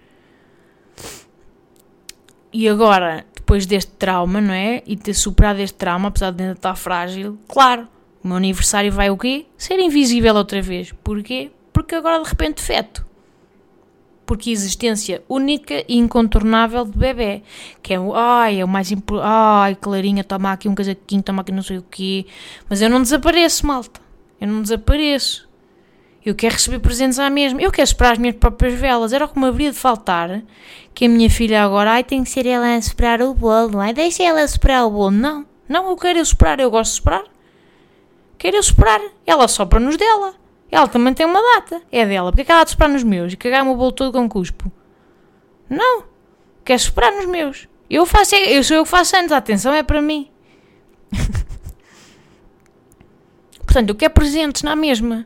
E 2.53 2.69
agora, 2.69 3.27
depois 3.35 3.67
deste 3.67 3.93
trauma, 3.93 4.41
não 4.41 4.55
é? 4.55 4.83
E 4.87 4.97
ter 4.97 5.15
superado 5.15 5.61
este 5.61 5.77
trauma, 5.77 6.09
apesar 6.09 6.31
de 6.31 6.43
ainda 6.43 6.55
estar 6.55 6.75
frágil, 6.75 7.39
claro, 7.47 7.87
o 8.23 8.29
meu 8.29 8.37
aniversário 8.37 8.91
vai 8.91 9.11
o 9.11 9.17
quê? 9.17 9.47
Ser 9.57 9.79
invisível 9.79 10.35
outra 10.35 10.61
vez. 10.61 10.93
Porquê? 11.05 11.51
Porque 11.73 11.95
agora 11.95 12.23
de 12.23 12.29
repente 12.29 12.61
feto. 12.61 13.07
Porque 14.27 14.51
a 14.51 14.53
existência 14.53 15.23
única 15.29 15.83
e 15.89 15.97
incontornável 15.97 16.85
de 16.85 16.99
bebê. 16.99 17.43
Que 17.83 17.95
é 17.95 18.01
o, 18.01 18.15
ai, 18.15 18.61
é 18.61 18.65
o 18.65 18.69
mais 18.69 18.91
importante. 18.93 19.27
Ai, 19.27 19.75
Clarinha, 19.75 20.23
toma 20.23 20.53
aqui 20.53 20.69
um 20.69 20.75
casaquinho, 20.75 21.23
toma 21.23 21.41
aqui 21.43 21.53
não 21.53 21.63
sei 21.63 21.79
o 21.79 21.83
quê. 21.83 22.27
Mas 22.69 22.83
eu 22.83 22.91
não 22.91 23.01
desapareço, 23.01 23.67
malta. 23.67 24.01
Eu 24.41 24.49
não 24.49 24.61
desapareço. 24.61 25.48
Eu 26.29 26.35
quero 26.35 26.53
receber 26.53 26.79
presentes 26.79 27.19
à 27.19 27.31
mesma. 27.31 27.59
Eu 27.59 27.73
quero 27.73 27.85
esperar 27.85 28.13
as 28.13 28.19
minhas 28.19 28.37
próprias 28.37 28.75
velas. 28.75 29.15
Era 29.15 29.25
o 29.25 29.29
que 29.29 29.39
me 29.39 29.47
haveria 29.47 29.73
de 29.73 29.79
faltar. 29.79 30.43
Que 30.93 31.07
a 31.07 31.09
minha 31.09 31.31
filha 31.31 31.65
agora, 31.65 31.93
ai, 31.93 32.05
tem 32.05 32.23
que 32.23 32.29
ser 32.29 32.45
ela 32.45 32.67
a 32.67 32.77
esperar 32.77 33.23
o 33.23 33.33
bolo, 33.33 33.71
não 33.71 33.83
é? 33.83 33.95
Deixa 33.95 34.25
ela 34.25 34.43
esperar 34.43 34.85
o 34.85 34.91
bolo. 34.91 35.11
Não, 35.11 35.47
não, 35.67 35.89
eu 35.89 35.97
quero 35.97 36.19
esperar. 36.19 36.61
Eu 36.61 36.71
gosto 36.71 36.91
de 36.91 36.99
esperar. 36.99 37.25
Quero 38.37 38.59
eu 38.59 38.63
superar. 38.63 39.01
Ela 39.27 39.49
sopra 39.49 39.81
nos 39.81 39.97
dela. 39.97 40.35
Ela 40.71 40.87
também 40.87 41.15
tem 41.15 41.25
uma 41.25 41.41
data. 41.41 41.81
É 41.91 42.05
dela. 42.05 42.31
Porque 42.31 42.43
é 42.43 42.45
que 42.45 42.53
ela 42.53 42.61
há 42.61 42.65
de 42.65 42.73
superar 42.73 42.93
nos 42.93 43.03
meus 43.03 43.33
e 43.33 43.37
cagar 43.39 43.67
o 43.67 43.75
bolo 43.75 43.93
todo 43.93 44.13
com 44.13 44.29
cuspo? 44.29 44.71
Não. 45.67 46.05
Quer 46.63 46.79
superar 46.79 47.13
nos 47.13 47.25
meus. 47.25 47.67
Eu 47.89 48.05
faço, 48.05 48.35
eu 48.35 48.63
sou 48.63 48.77
eu 48.77 48.85
que 48.85 48.91
faço 48.91 49.17
antes. 49.17 49.33
A 49.33 49.39
atenção 49.39 49.73
é 49.73 49.83
para 49.83 50.03
mim. 50.03 50.31
Portanto, 53.65 53.89
eu 53.89 53.95
quero 53.95 54.13
presentes 54.13 54.63
na 54.63 54.77
mesma. 54.77 55.25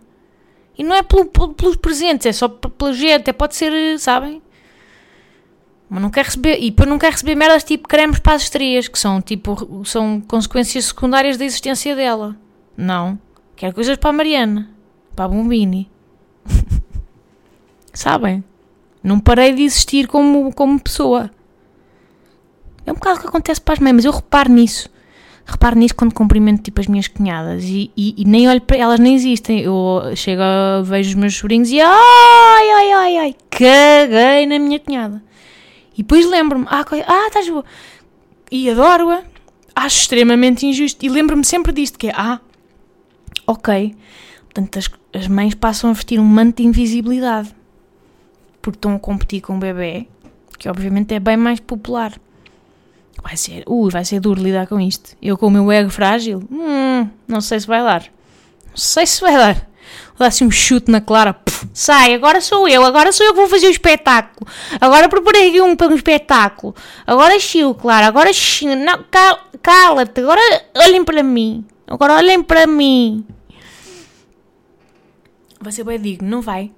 E 0.82 0.84
não 0.84 0.96
é 0.96 1.02
pelo, 1.04 1.26
pelos 1.26 1.76
presentes, 1.76 2.26
é 2.26 2.32
só 2.32 2.48
pela 2.48 2.92
gente. 2.92 3.20
Até 3.20 3.32
pode 3.32 3.54
ser, 3.54 4.00
sabem? 4.00 4.42
Mas 5.88 6.02
não 6.02 6.10
quer 6.10 6.24
receber. 6.24 6.58
E 6.60 6.70
depois 6.70 6.88
não 6.88 6.98
quer 6.98 7.12
receber 7.12 7.36
merdas 7.36 7.62
tipo 7.62 7.86
cremes 7.86 8.18
para 8.18 8.34
as 8.34 8.42
estrias, 8.42 8.88
que 8.88 8.98
são 8.98 9.22
tipo. 9.22 9.84
são 9.84 10.20
consequências 10.20 10.86
secundárias 10.86 11.36
da 11.36 11.44
existência 11.44 11.94
dela. 11.94 12.36
Não. 12.76 13.16
Quero 13.54 13.72
coisas 13.72 13.96
para 13.96 14.10
a 14.10 14.12
Mariana. 14.12 14.70
Para 15.14 15.26
a 15.26 15.28
Bombini. 15.28 15.88
Sabem? 17.94 18.42
Não 19.04 19.20
parei 19.20 19.54
de 19.54 19.62
existir 19.62 20.08
como, 20.08 20.52
como 20.52 20.80
pessoa. 20.80 21.30
É 22.84 22.90
um 22.90 22.96
bocado 22.96 23.18
o 23.18 23.20
que 23.20 23.28
acontece 23.28 23.60
para 23.60 23.74
as 23.74 23.78
mães, 23.78 23.94
mas 23.94 24.04
eu 24.04 24.10
reparo 24.10 24.50
nisso. 24.52 24.90
Reparo 25.44 25.76
nisso 25.78 25.94
quando 25.94 26.14
cumprimento 26.14 26.62
tipo 26.62 26.80
as 26.80 26.86
minhas 26.86 27.08
cunhadas 27.08 27.64
e, 27.64 27.90
e, 27.96 28.14
e 28.16 28.24
nem 28.24 28.48
olho 28.48 28.60
para 28.60 28.76
elas, 28.76 29.00
nem 29.00 29.14
existem. 29.14 29.60
Eu 29.60 30.02
chego, 30.14 30.42
vejo 30.84 31.10
os 31.10 31.14
meus 31.14 31.36
sobrinhos 31.36 31.70
e 31.70 31.80
ai, 31.80 32.70
ai, 32.70 32.92
ai, 32.92 33.16
ai, 33.18 33.36
caguei 33.50 34.46
na 34.46 34.58
minha 34.58 34.78
cunhada. 34.78 35.22
E 35.94 36.02
depois 36.02 36.28
lembro-me, 36.28 36.66
ah, 36.68 36.84
ah, 37.06 37.26
estás 37.26 37.48
boa. 37.48 37.64
E 38.50 38.70
adoro-a. 38.70 39.22
Acho 39.74 40.00
extremamente 40.02 40.66
injusto. 40.66 41.04
E 41.04 41.08
lembro-me 41.08 41.44
sempre 41.44 41.72
disto, 41.72 41.98
que 41.98 42.08
é, 42.08 42.12
ah, 42.14 42.40
ok. 43.46 43.94
Portanto, 44.44 44.78
as, 44.78 44.90
as 45.12 45.28
mães 45.28 45.54
passam 45.54 45.90
a 45.90 45.92
vestir 45.92 46.20
um 46.20 46.24
manto 46.24 46.62
de 46.62 46.68
invisibilidade. 46.68 47.54
Porque 48.60 48.76
estão 48.76 48.94
a 48.94 48.98
competir 48.98 49.40
com 49.40 49.54
um 49.54 49.58
bebê, 49.58 50.06
que 50.58 50.68
obviamente 50.68 51.12
é 51.14 51.20
bem 51.20 51.36
mais 51.36 51.58
popular. 51.60 52.12
Vai 53.20 53.36
ser, 53.36 53.64
ui, 53.66 53.90
vai 53.90 54.04
ser 54.04 54.20
duro 54.20 54.42
lidar 54.42 54.66
com 54.66 54.80
isto. 54.80 55.16
Eu 55.20 55.36
com 55.36 55.46
o 55.46 55.50
meu 55.50 55.70
ego 55.70 55.90
frágil, 55.90 56.42
hum, 56.50 57.08
não 57.26 57.40
sei 57.40 57.60
se 57.60 57.66
vai 57.66 57.82
dar. 57.82 58.04
Não 58.70 58.76
sei 58.76 59.06
se 59.06 59.20
vai 59.20 59.36
dar. 59.36 59.54
Vou 59.54 60.18
dar 60.18 60.26
assim 60.26 60.44
um 60.44 60.50
chute 60.50 60.90
na 60.90 61.00
Clara. 61.00 61.34
Puf, 61.34 61.66
sai, 61.72 62.14
agora 62.14 62.40
sou 62.40 62.68
eu, 62.68 62.84
agora 62.84 63.12
sou 63.12 63.26
eu 63.26 63.32
que 63.32 63.40
vou 63.40 63.48
fazer 63.48 63.66
o 63.66 63.70
espetáculo. 63.70 64.50
Agora 64.80 65.08
preparei 65.08 65.48
aqui 65.48 65.60
um 65.60 65.76
para 65.76 65.92
um 65.92 65.96
espetáculo. 65.96 66.74
Agora 67.06 67.38
chiu, 67.38 67.74
Clara, 67.74 68.06
agora 68.06 68.32
chiu. 68.32 68.76
Não, 68.76 69.04
cal, 69.10 69.38
cala-te, 69.62 70.20
agora 70.20 70.40
olhem 70.76 71.04
para 71.04 71.22
mim. 71.22 71.64
Agora 71.86 72.14
olhem 72.14 72.42
para 72.42 72.66
mim. 72.66 73.24
Vai 75.60 75.72
ser 75.72 75.84
bem 75.84 76.00
digno, 76.00 76.28
não 76.28 76.40
vai? 76.40 76.72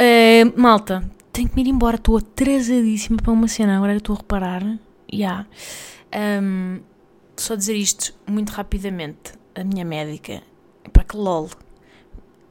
Uh, 0.00 0.52
malta, 0.60 1.04
tenho 1.32 1.48
que 1.48 1.56
me 1.56 1.62
ir 1.62 1.68
embora. 1.68 1.96
Estou 1.96 2.16
atrasadíssima 2.16 3.18
para 3.22 3.32
uma 3.32 3.48
cena. 3.48 3.76
Agora 3.76 3.94
estou 3.94 4.14
a 4.14 4.18
reparar. 4.18 4.62
Yeah. 5.14 5.46
Um, 6.14 6.80
só 7.36 7.54
dizer 7.54 7.74
isto 7.74 8.14
muito 8.26 8.50
rapidamente. 8.50 9.32
A 9.54 9.62
minha 9.62 9.84
médica, 9.84 10.42
para 10.92 11.04
que 11.04 11.16
lol, 11.16 11.48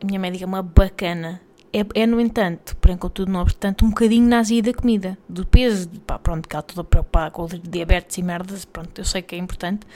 a 0.01 0.05
minha 0.05 0.19
médica 0.19 0.45
é 0.45 0.47
uma 0.47 0.63
bacana. 0.63 1.41
É, 1.73 2.03
é 2.03 2.05
no 2.05 2.19
entanto, 2.19 2.77
porém, 2.77 2.95
contudo, 2.95 3.31
não 3.31 3.41
obstante, 3.41 3.83
um 3.83 3.89
bocadinho 3.89 4.27
nazi 4.27 4.61
da 4.61 4.73
comida, 4.73 5.17
do 5.27 5.43
peso, 5.45 5.89
pá, 6.01 6.19
pronto, 6.19 6.47
que 6.47 6.55
ela 6.55 6.61
toda 6.61 6.83
preocupada 6.83 7.31
com 7.31 7.43
o 7.45 7.47
diabetes 7.47 8.17
e 8.17 8.21
merdas, 8.21 8.63
pronto, 8.63 8.99
eu 8.99 9.03
sei 9.03 9.23
que 9.23 9.33
é 9.33 9.39
importante. 9.39 9.87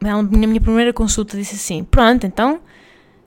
Na 0.00 0.22
minha 0.22 0.60
primeira 0.60 0.94
consulta, 0.94 1.36
disse 1.36 1.56
assim: 1.56 1.84
Pronto, 1.84 2.26
então 2.26 2.58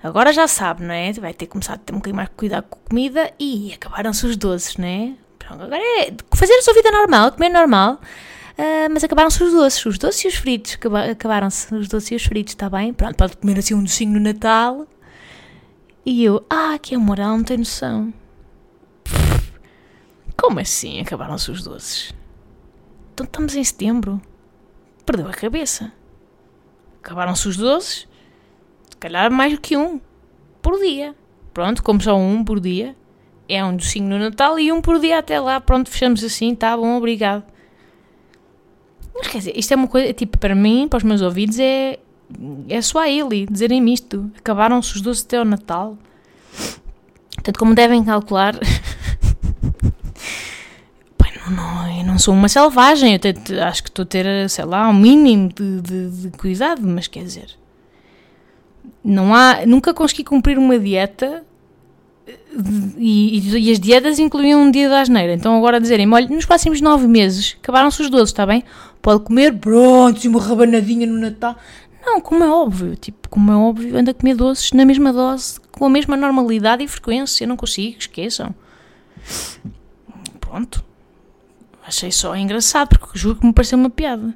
agora 0.01 0.33
já 0.33 0.47
sabe, 0.47 0.83
não 0.83 0.93
é? 0.93 1.13
Vai 1.13 1.33
ter 1.33 1.45
começado 1.45 1.75
a 1.75 1.83
ter 1.83 1.93
um 1.93 1.97
bocadinho 1.97 2.15
mais 2.15 2.29
cuidado 2.35 2.63
com 2.67 2.79
a 2.79 2.89
comida 2.89 3.31
e 3.39 3.71
acabaram-se 3.73 4.25
os 4.25 4.35
doces, 4.35 4.75
não 4.77 4.87
é? 4.87 5.13
Agora 5.61 5.81
é 5.81 6.13
fazer 6.35 6.53
a 6.53 6.61
sua 6.61 6.73
vida 6.73 6.91
normal, 6.91 7.31
comer 7.31 7.49
normal, 7.49 7.93
uh, 7.93 8.91
mas 8.91 9.03
acabaram-se 9.03 9.43
os 9.43 9.51
doces, 9.51 9.85
os 9.85 9.97
doces 9.97 10.23
e 10.23 10.27
os 10.27 10.35
fritos, 10.35 10.77
acabaram-se 11.11 11.73
os 11.75 11.87
doces 11.87 12.11
e 12.11 12.15
os 12.15 12.23
fritos, 12.23 12.53
está 12.53 12.69
bem? 12.69 12.93
Pronto, 12.93 13.15
pode 13.15 13.37
comer 13.37 13.59
assim 13.59 13.73
um 13.73 13.83
docinho 13.83 14.13
no 14.13 14.19
Natal. 14.19 14.87
E 16.05 16.23
eu, 16.23 16.45
ah, 16.49 16.77
que 16.81 16.95
amor, 16.95 17.19
ela 17.19 17.37
não 17.37 17.43
tem 17.43 17.57
noção. 17.57 18.13
Como 20.35 20.59
assim 20.59 20.99
acabaram-se 20.99 21.49
os 21.49 21.63
doces? 21.63 22.13
Então 23.13 23.25
estamos 23.25 23.55
em 23.55 23.63
setembro. 23.63 24.21
Perdeu 25.05 25.27
a 25.27 25.31
cabeça. 25.31 25.93
Acabaram-se 27.01 27.47
os 27.47 27.55
doces. 27.55 28.07
Se 28.89 28.97
calhar 28.97 29.31
mais 29.31 29.53
do 29.53 29.61
que 29.61 29.77
um. 29.77 30.01
Por 30.61 30.79
dia. 30.79 31.15
Pronto, 31.53 31.81
como 31.83 32.01
só 32.01 32.17
um 32.17 32.43
por 32.43 32.59
dia 32.59 32.95
é 33.53 33.63
um 33.63 33.75
docinho 33.75 34.07
no 34.07 34.19
Natal 34.19 34.59
e 34.59 34.71
um 34.71 34.81
por 34.81 34.99
dia 34.99 35.19
até 35.19 35.39
lá. 35.39 35.59
Pronto, 35.61 35.89
fechamos 35.89 36.23
assim, 36.23 36.55
tá 36.55 36.75
bom, 36.75 36.97
obrigado. 36.97 37.43
Mas 39.15 39.27
quer 39.27 39.37
dizer, 39.37 39.53
isto 39.55 39.71
é 39.71 39.75
uma 39.75 39.87
coisa, 39.87 40.11
tipo, 40.13 40.37
para 40.37 40.55
mim, 40.55 40.87
para 40.89 40.97
os 40.97 41.03
meus 41.03 41.21
ouvidos, 41.21 41.59
é, 41.59 41.99
é 42.67 42.81
só 42.81 43.05
ele 43.05 43.45
dizerem-me 43.45 43.93
isto. 43.93 44.31
Acabaram-se 44.37 44.95
os 44.95 45.01
doces 45.01 45.23
até 45.23 45.39
o 45.39 45.45
Natal. 45.45 45.97
Portanto, 47.35 47.59
como 47.59 47.75
devem 47.75 48.03
calcular. 48.03 48.55
não, 51.45 51.51
não, 51.51 51.99
eu 51.99 52.05
não 52.05 52.17
sou 52.17 52.33
uma 52.33 52.47
selvagem. 52.47 53.19
Eu 53.49 53.63
acho 53.63 53.83
que 53.83 53.89
estou 53.89 54.03
a 54.03 54.05
ter, 54.05 54.49
sei 54.49 54.65
lá, 54.65 54.89
um 54.89 54.93
mínimo 54.93 55.49
de, 55.49 55.81
de, 55.81 56.09
de 56.09 56.37
cuidado, 56.37 56.81
mas 56.81 57.07
quer 57.07 57.23
dizer. 57.23 57.49
Não 59.03 59.35
há, 59.35 59.65
nunca 59.65 59.93
consegui 59.93 60.23
cumprir 60.23 60.57
uma 60.57 60.79
dieta 60.79 61.43
e, 62.25 63.39
e, 63.39 63.69
e, 63.69 63.71
as 63.71 63.79
dietas 63.79 64.19
incluíam 64.19 64.61
um 64.61 64.71
dia 64.71 64.89
da 64.89 65.01
asneira. 65.01 65.33
Então 65.33 65.57
agora 65.57 65.79
dizerem 65.79 66.11
olha, 66.11 66.27
nos 66.27 66.45
próximos 66.45 66.81
nove 66.81 67.07
meses 67.07 67.57
acabaram-se 67.61 68.01
os 68.01 68.09
doces, 68.09 68.29
está 68.29 68.45
bem? 68.45 68.63
Pode 69.01 69.23
comer, 69.23 69.53
pronto, 69.57 70.23
e 70.23 70.27
uma 70.27 70.41
rabanadinha 70.41 71.05
no 71.05 71.19
Natal. 71.19 71.57
Não, 72.05 72.19
como 72.21 72.43
é 72.43 72.49
óbvio, 72.49 72.95
tipo, 72.95 73.29
como 73.29 73.51
é 73.51 73.55
óbvio, 73.55 73.97
anda 73.97 74.11
a 74.11 74.13
comer 74.13 74.35
doces 74.35 74.71
na 74.73 74.85
mesma 74.85 75.11
dose, 75.11 75.59
com 75.71 75.85
a 75.85 75.89
mesma 75.89 76.17
normalidade 76.17 76.83
e 76.83 76.87
frequência. 76.87 77.47
Não 77.47 77.57
consigo, 77.57 77.97
esqueçam. 77.97 78.53
Pronto. 80.39 80.83
Achei 81.85 82.11
só 82.11 82.35
engraçado, 82.35 82.89
porque 82.89 83.17
juro 83.17 83.39
que 83.39 83.45
me 83.45 83.53
pareceu 83.53 83.77
uma 83.77 83.89
piada. 83.89 84.33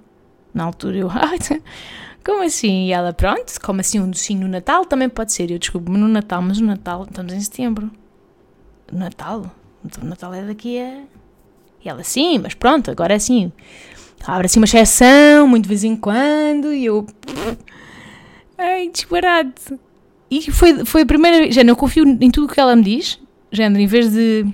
Na 0.54 0.63
altura 0.63 0.97
eu, 0.97 1.10
como 2.27 2.43
assim? 2.43 2.87
E 2.87 2.91
ela, 2.91 3.13
pronto, 3.13 3.53
como 3.61 3.79
assim 3.79 4.01
um 4.01 4.09
docinho 4.11 4.41
no 4.41 4.49
Natal? 4.49 4.83
Também 4.83 5.07
pode 5.07 5.31
ser. 5.31 5.49
Eu 5.49 5.57
desculpo-me 5.57 5.97
no 5.97 6.09
Natal, 6.09 6.41
mas 6.41 6.59
no 6.59 6.67
Natal 6.67 7.05
estamos 7.09 7.31
em 7.31 7.39
setembro. 7.39 7.89
Natal? 8.91 9.49
O 10.01 10.05
Natal 10.05 10.33
é 10.33 10.41
daqui 10.41 10.77
a. 10.77 11.03
E 11.83 11.87
ela, 11.87 12.03
sim, 12.03 12.37
mas 12.37 12.53
pronto, 12.53 12.91
agora 12.91 13.13
é 13.13 13.15
assim. 13.15 13.49
Abre 14.25 14.47
assim 14.47 14.59
uma 14.59 14.65
exceção, 14.65 15.47
muito 15.47 15.63
de 15.63 15.69
vez 15.69 15.85
em 15.85 15.95
quando, 15.95 16.73
e 16.73 16.83
eu. 16.83 17.07
Ai, 18.57 18.89
disparate. 18.89 19.79
E 20.29 20.51
foi, 20.51 20.83
foi 20.83 21.03
a 21.03 21.05
primeira. 21.05 21.49
Já 21.49 21.63
não 21.63 21.75
confio 21.75 22.05
em 22.05 22.29
tudo 22.29 22.51
o 22.51 22.53
que 22.53 22.59
ela 22.59 22.75
me 22.75 22.83
diz. 22.83 23.21
Género, 23.53 23.81
em 23.81 23.87
vez 23.87 24.11
de 24.11 24.45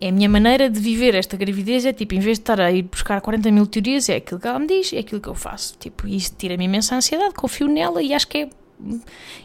é 0.00 0.08
a 0.08 0.12
minha 0.12 0.28
maneira 0.28 0.70
de 0.70 0.80
viver 0.80 1.14
esta 1.14 1.36
gravidez, 1.36 1.84
é 1.84 1.92
tipo, 1.92 2.14
em 2.14 2.20
vez 2.20 2.38
de 2.38 2.42
estar 2.42 2.60
a 2.60 2.72
ir 2.72 2.82
buscar 2.82 3.20
40 3.20 3.50
mil 3.50 3.66
teorias, 3.66 4.08
é 4.08 4.16
aquilo 4.16 4.40
que 4.40 4.48
ela 4.48 4.58
me 4.58 4.66
diz, 4.66 4.92
é 4.92 4.98
aquilo 4.98 5.20
que 5.20 5.28
eu 5.28 5.34
faço. 5.34 5.76
Tipo, 5.78 6.08
isso 6.08 6.34
tira-me 6.38 6.64
imensa 6.64 6.96
ansiedade, 6.96 7.34
confio 7.34 7.68
nela 7.68 8.02
e 8.02 8.14
acho 8.14 8.26
que 8.26 8.38
é 8.38 8.48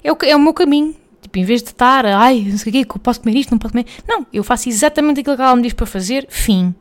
é 0.04 0.12
o, 0.12 0.18
é 0.24 0.36
o 0.36 0.40
meu 0.40 0.54
caminho. 0.54 0.96
Tipo, 1.22 1.40
em 1.40 1.44
vez 1.44 1.62
de 1.64 1.70
estar, 1.70 2.06
ai, 2.06 2.46
não 2.50 2.58
sei 2.58 2.70
o 2.70 2.86
que, 2.86 3.00
posso 3.00 3.22
comer 3.22 3.38
isto, 3.38 3.52
não 3.52 3.58
posso 3.58 3.74
comer. 3.74 3.86
Não, 4.08 4.26
eu 4.32 4.44
faço 4.44 4.70
exatamente 4.70 5.22
aquilo 5.22 5.36
que 5.36 5.42
ela 5.42 5.56
me 5.56 5.64
diz 5.64 5.74
para 5.74 5.86
fazer, 5.86 6.28
fim. 6.30 6.74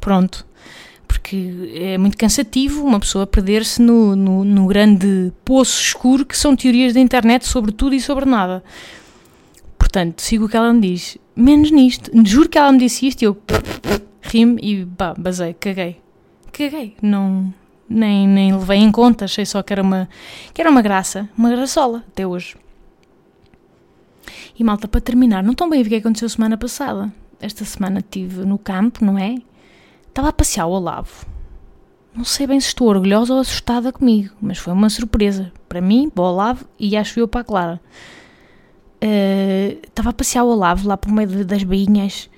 Pronto. 0.00 0.46
Porque 1.06 1.72
é 1.74 1.98
muito 1.98 2.16
cansativo 2.16 2.84
uma 2.84 2.98
pessoa 2.98 3.26
perder-se 3.26 3.82
no, 3.82 4.16
no, 4.16 4.44
no 4.44 4.66
grande 4.66 5.32
poço 5.44 5.80
escuro 5.80 6.24
que 6.24 6.36
são 6.36 6.56
teorias 6.56 6.94
da 6.94 7.00
internet 7.00 7.46
sobre 7.46 7.72
tudo 7.72 7.94
e 7.94 8.00
sobre 8.00 8.24
nada. 8.24 8.62
Portanto, 9.76 10.22
sigo 10.22 10.46
o 10.46 10.48
que 10.48 10.56
ela 10.56 10.72
me 10.72 10.80
diz. 10.80 11.18
Menos 11.34 11.70
nisto. 11.70 12.10
Juro 12.24 12.48
que 12.48 12.58
ela 12.58 12.72
me 12.72 12.78
disse 12.78 13.06
isto 13.06 13.22
e 13.22 13.24
eu 13.24 13.36
ri-me 14.20 14.60
e 14.62 14.86
pá, 14.86 15.14
basei, 15.16 15.54
caguei. 15.54 16.00
Caguei. 16.52 16.94
Não, 17.00 17.52
nem, 17.88 18.26
nem 18.28 18.52
levei 18.54 18.78
em 18.78 18.92
conta, 18.92 19.24
achei 19.24 19.44
só 19.44 19.62
que 19.62 19.72
era 19.72 19.82
uma, 19.82 20.08
que 20.52 20.60
era 20.60 20.70
uma 20.70 20.82
graça, 20.82 21.28
uma 21.36 21.50
graçola, 21.50 22.04
até 22.08 22.26
hoje. 22.26 22.56
E 24.58 24.62
malta, 24.62 24.86
para 24.86 25.00
terminar, 25.00 25.42
não 25.42 25.54
tão 25.54 25.68
bem 25.68 25.82
o 25.82 25.84
que 25.84 25.94
aconteceu 25.94 26.28
semana 26.28 26.56
passada. 26.56 27.12
Esta 27.40 27.64
semana 27.64 27.98
estive 27.98 28.44
no 28.44 28.58
campo, 28.58 29.04
não 29.04 29.18
é? 29.18 29.36
Estava 30.08 30.28
a 30.28 30.32
passear 30.32 30.66
o 30.66 30.70
Olavo. 30.70 31.26
Não 32.14 32.24
sei 32.24 32.46
bem 32.46 32.60
se 32.60 32.68
estou 32.68 32.88
orgulhosa 32.88 33.32
ou 33.32 33.40
assustada 33.40 33.90
comigo, 33.90 34.34
mas 34.40 34.58
foi 34.58 34.72
uma 34.72 34.90
surpresa. 34.90 35.50
Para 35.68 35.80
mim, 35.80 36.10
para 36.10 36.22
o 36.22 36.26
Olavo 36.26 36.66
e 36.78 36.96
acho 36.96 37.18
eu 37.18 37.26
para 37.26 37.40
a 37.40 37.44
Clara. 37.44 37.80
Uh, 39.02 39.80
estava 39.84 40.10
a 40.10 40.12
passear 40.12 40.44
o 40.44 40.48
Olavo 40.50 40.86
lá 40.86 40.96
por 40.96 41.10
meio 41.10 41.44
das 41.44 41.64
bainhas 41.64 42.30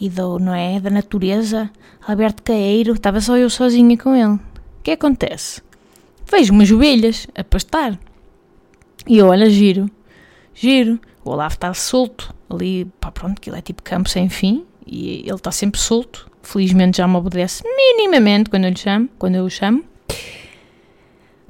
e 0.00 0.08
do, 0.08 0.38
não 0.40 0.52
é, 0.52 0.80
da 0.80 0.90
natureza. 0.90 1.70
Alberto 2.06 2.42
Caeiro, 2.42 2.94
estava 2.94 3.20
só 3.20 3.36
eu 3.36 3.48
sozinha 3.48 3.96
com 3.96 4.16
ele. 4.16 4.34
O 4.34 4.40
que 4.82 4.90
acontece? 4.90 5.62
Vejo 6.28 6.52
umas 6.52 6.70
ovelhas 6.70 7.26
a 7.36 7.44
pastar. 7.44 7.98
E 9.06 9.18
eu, 9.18 9.28
olha, 9.28 9.48
giro, 9.48 9.88
giro. 10.54 10.98
O 11.24 11.30
Olavo 11.30 11.54
está 11.54 11.72
solto 11.74 12.34
ali, 12.50 12.86
pá, 12.98 13.12
pronto, 13.12 13.40
que 13.40 13.50
ele 13.50 13.58
é 13.58 13.62
tipo 13.62 13.82
campo 13.82 14.08
sem 14.08 14.28
fim 14.28 14.64
e 14.86 15.20
ele 15.20 15.34
está 15.34 15.52
sempre 15.52 15.78
solto. 15.80 16.30
Felizmente 16.42 16.96
já 16.96 17.06
me 17.06 17.16
obedece 17.16 17.62
minimamente 17.64 18.48
quando 18.48 18.64
eu 18.64 18.70
lhe 18.70 18.78
chamo, 18.78 19.08
quando 19.18 19.34
eu 19.34 19.44
o 19.44 19.50
chamo. 19.50 19.84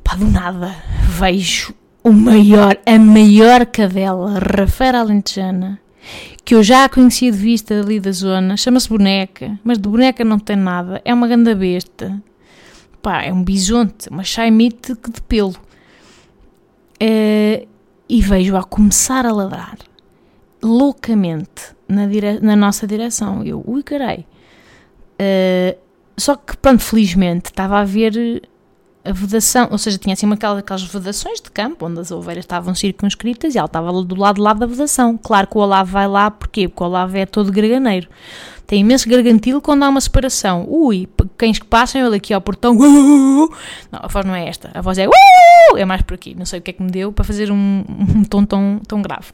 Pá, 0.03 0.17
do 0.17 0.27
nada 0.27 0.75
vejo 1.19 1.75
o 2.03 2.13
maior, 2.13 2.79
a 2.87 2.99
maior 2.99 3.67
cadela 3.67 4.39
rafeira 4.39 5.01
alentejana 5.01 5.81
que 6.49 6.55
eu 6.55 6.63
já 6.63 6.89
conhecia 6.89 7.31
de 7.31 7.37
vista 7.37 7.79
ali 7.79 8.01
da 8.01 8.11
zona, 8.11 8.57
chama-se 8.57 8.89
boneca, 8.89 9.61
mas 9.63 9.77
de 9.77 9.87
boneca 9.87 10.25
não 10.25 10.39
tem 10.39 10.57
nada, 10.57 10.99
é 11.05 11.13
uma 11.13 11.29
ganda 11.29 11.55
besta. 11.55 12.23
Pá, 13.03 13.23
é 13.23 13.31
um 13.31 13.45
bisonte, 13.45 14.09
uma 14.09 14.25
chaimite 14.25 14.95
de 14.95 15.21
pelo. 15.29 15.51
Uh, 15.51 17.69
e 18.09 18.23
vejo-a 18.23 18.65
começar 18.65 19.27
a 19.27 19.33
ladrar 19.33 19.77
loucamente 20.63 21.75
na, 21.87 22.07
dire... 22.07 22.41
na 22.41 22.57
nossa 22.57 22.87
direção. 22.87 23.45
Eu, 23.45 23.63
ui. 23.67 23.83
Uh, 23.83 24.25
só 26.17 26.35
que, 26.35 26.57
pronto, 26.57 26.83
felizmente 26.83 27.51
estava 27.51 27.79
a 27.79 27.85
ver 27.85 28.43
a 29.09 29.13
vedação, 29.13 29.69
ou 29.71 29.79
seja, 29.79 29.97
tinha 29.97 30.13
assim 30.13 30.27
uma 30.27 30.35
aquelas 30.35 30.83
vedações 30.83 31.41
de 31.41 31.51
campo 31.51 31.87
onde 31.87 31.99
as 31.99 32.11
ovelhas 32.11 32.45
estavam 32.45 32.75
circunscritas 32.75 33.55
e 33.55 33.59
ela 33.59 33.65
estava 33.65 33.91
do 34.03 34.15
lado 34.15 34.43
lá 34.43 34.53
da 34.53 34.67
vedação. 34.67 35.17
Claro 35.17 35.47
que 35.47 35.57
o 35.57 35.61
Olavo 35.61 35.91
vai 35.91 36.07
lá, 36.07 36.31
porquê? 36.31 36.69
Porque 36.69 36.83
o 36.83 36.87
Olavo 36.87 37.17
é 37.17 37.25
todo 37.25 37.51
garganeiro. 37.51 38.07
Tem 38.67 38.81
imenso 38.83 39.09
gargantil 39.09 39.63
quando 39.63 39.83
há 39.85 39.89
uma 39.89 40.01
separação. 40.01 40.67
Ui, 40.69 41.09
cães 41.39 41.59
que 41.59 41.65
passam, 41.65 42.07
ele 42.07 42.17
aqui 42.17 42.35
ao 42.35 42.41
portão. 42.43 42.75
Não, 42.75 43.49
a 43.93 44.09
voz 44.09 44.27
não 44.27 44.35
é 44.35 44.47
esta. 44.47 44.71
A 44.75 44.83
voz 44.83 44.99
é. 44.99 45.07
É 45.75 45.85
mais 45.87 46.03
por 46.03 46.15
aqui. 46.15 46.35
Não 46.35 46.45
sei 46.45 46.59
o 46.59 46.63
que 46.63 46.73
é 46.73 46.75
que 46.75 46.83
me 46.83 46.91
deu 46.91 47.11
para 47.11 47.25
fazer 47.25 47.51
um, 47.51 47.85
um 47.89 48.25
tom 48.25 48.45
tão, 48.45 48.79
tão 48.87 49.01
grave. 49.01 49.33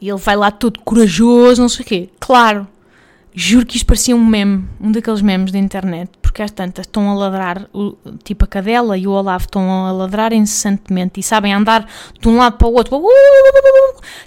E 0.00 0.08
ele 0.08 0.18
vai 0.18 0.36
lá 0.36 0.52
todo 0.52 0.78
corajoso, 0.80 1.60
não 1.60 1.68
sei 1.68 1.84
o 1.84 1.88
quê. 1.88 2.08
Claro, 2.20 2.68
juro 3.34 3.66
que 3.66 3.76
isto 3.76 3.86
parecia 3.86 4.14
um 4.14 4.24
meme, 4.24 4.64
um 4.80 4.92
daqueles 4.92 5.20
memes 5.20 5.50
da 5.50 5.58
internet 5.58 6.21
porque 6.32 6.42
às 6.42 6.50
tantas 6.50 6.86
estão 6.86 7.10
a 7.10 7.14
ladrar, 7.14 7.68
o, 7.74 7.94
tipo 8.24 8.46
a 8.46 8.48
cadela 8.48 8.96
e 8.96 9.06
o 9.06 9.10
Olavo 9.10 9.44
estão 9.44 9.86
a 9.86 9.92
ladrar 9.92 10.32
incessantemente 10.32 11.20
e 11.20 11.22
sabem 11.22 11.52
andar 11.52 11.86
de 12.18 12.26
um 12.26 12.38
lado 12.38 12.56
para 12.56 12.66
o 12.66 12.72
outro, 12.72 12.98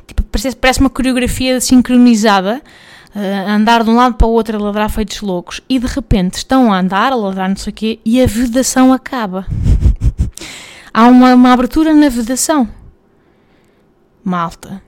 tipo, 0.06 0.22
parece, 0.22 0.56
parece 0.56 0.80
uma 0.82 0.90
coreografia 0.90 1.60
sincronizada. 1.60 2.62
Uh, 3.16 3.50
andar 3.50 3.82
de 3.82 3.90
um 3.90 3.96
lado 3.96 4.16
para 4.16 4.28
o 4.28 4.30
outro 4.30 4.58
a 4.58 4.62
ladrar 4.62 4.90
feitos 4.90 5.22
loucos 5.22 5.62
e 5.70 5.80
de 5.80 5.88
repente 5.88 6.34
estão 6.34 6.72
a 6.72 6.80
andar, 6.80 7.14
a 7.14 7.16
ladrar 7.16 7.48
não 7.48 7.56
sei 7.56 7.72
o 7.72 7.74
quê 7.74 8.00
e 8.04 8.22
a 8.22 8.28
vedação 8.28 8.92
acaba. 8.92 9.48
Há 10.94 11.08
uma, 11.08 11.34
uma 11.34 11.54
abertura 11.54 11.94
na 11.94 12.10
vedação. 12.10 12.70
Malta. 14.22 14.82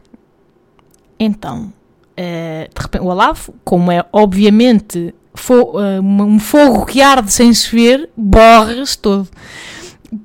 Então, 1.18 1.74
uh, 2.20 2.74
de 2.76 2.82
repente, 2.82 3.02
o 3.02 3.08
Olavo, 3.08 3.56
como 3.64 3.92
é 3.94 4.06
obviamente 4.12 5.16
fo 5.40 5.78
uh, 5.78 6.02
um 6.02 6.40
fogo 6.40 6.86
que 6.86 7.02
arde 7.02 7.32
sem 7.32 7.54
se 7.54 7.74
ver, 7.76 8.10
borra-se 8.16 8.98
todo. 8.98 9.28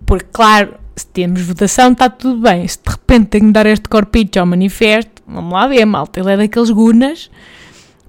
Porque, 0.07 0.29
claro, 0.33 0.75
se 0.96 1.07
temos 1.07 1.42
votação, 1.42 1.92
está 1.92 2.09
tudo 2.09 2.40
bem. 2.40 2.66
Se 2.66 2.79
de 2.79 2.90
repente 2.90 3.27
tem 3.27 3.40
que 3.42 3.53
dar 3.53 3.66
este 3.66 3.88
corpite 3.88 4.38
ao 4.38 4.46
manifesto, 4.46 5.22
vamos 5.27 5.53
lá 5.53 5.66
ver, 5.66 5.85
malta. 5.85 6.20
Ele 6.20 6.33
é 6.33 6.37
daqueles 6.37 6.70
gunas, 6.70 7.31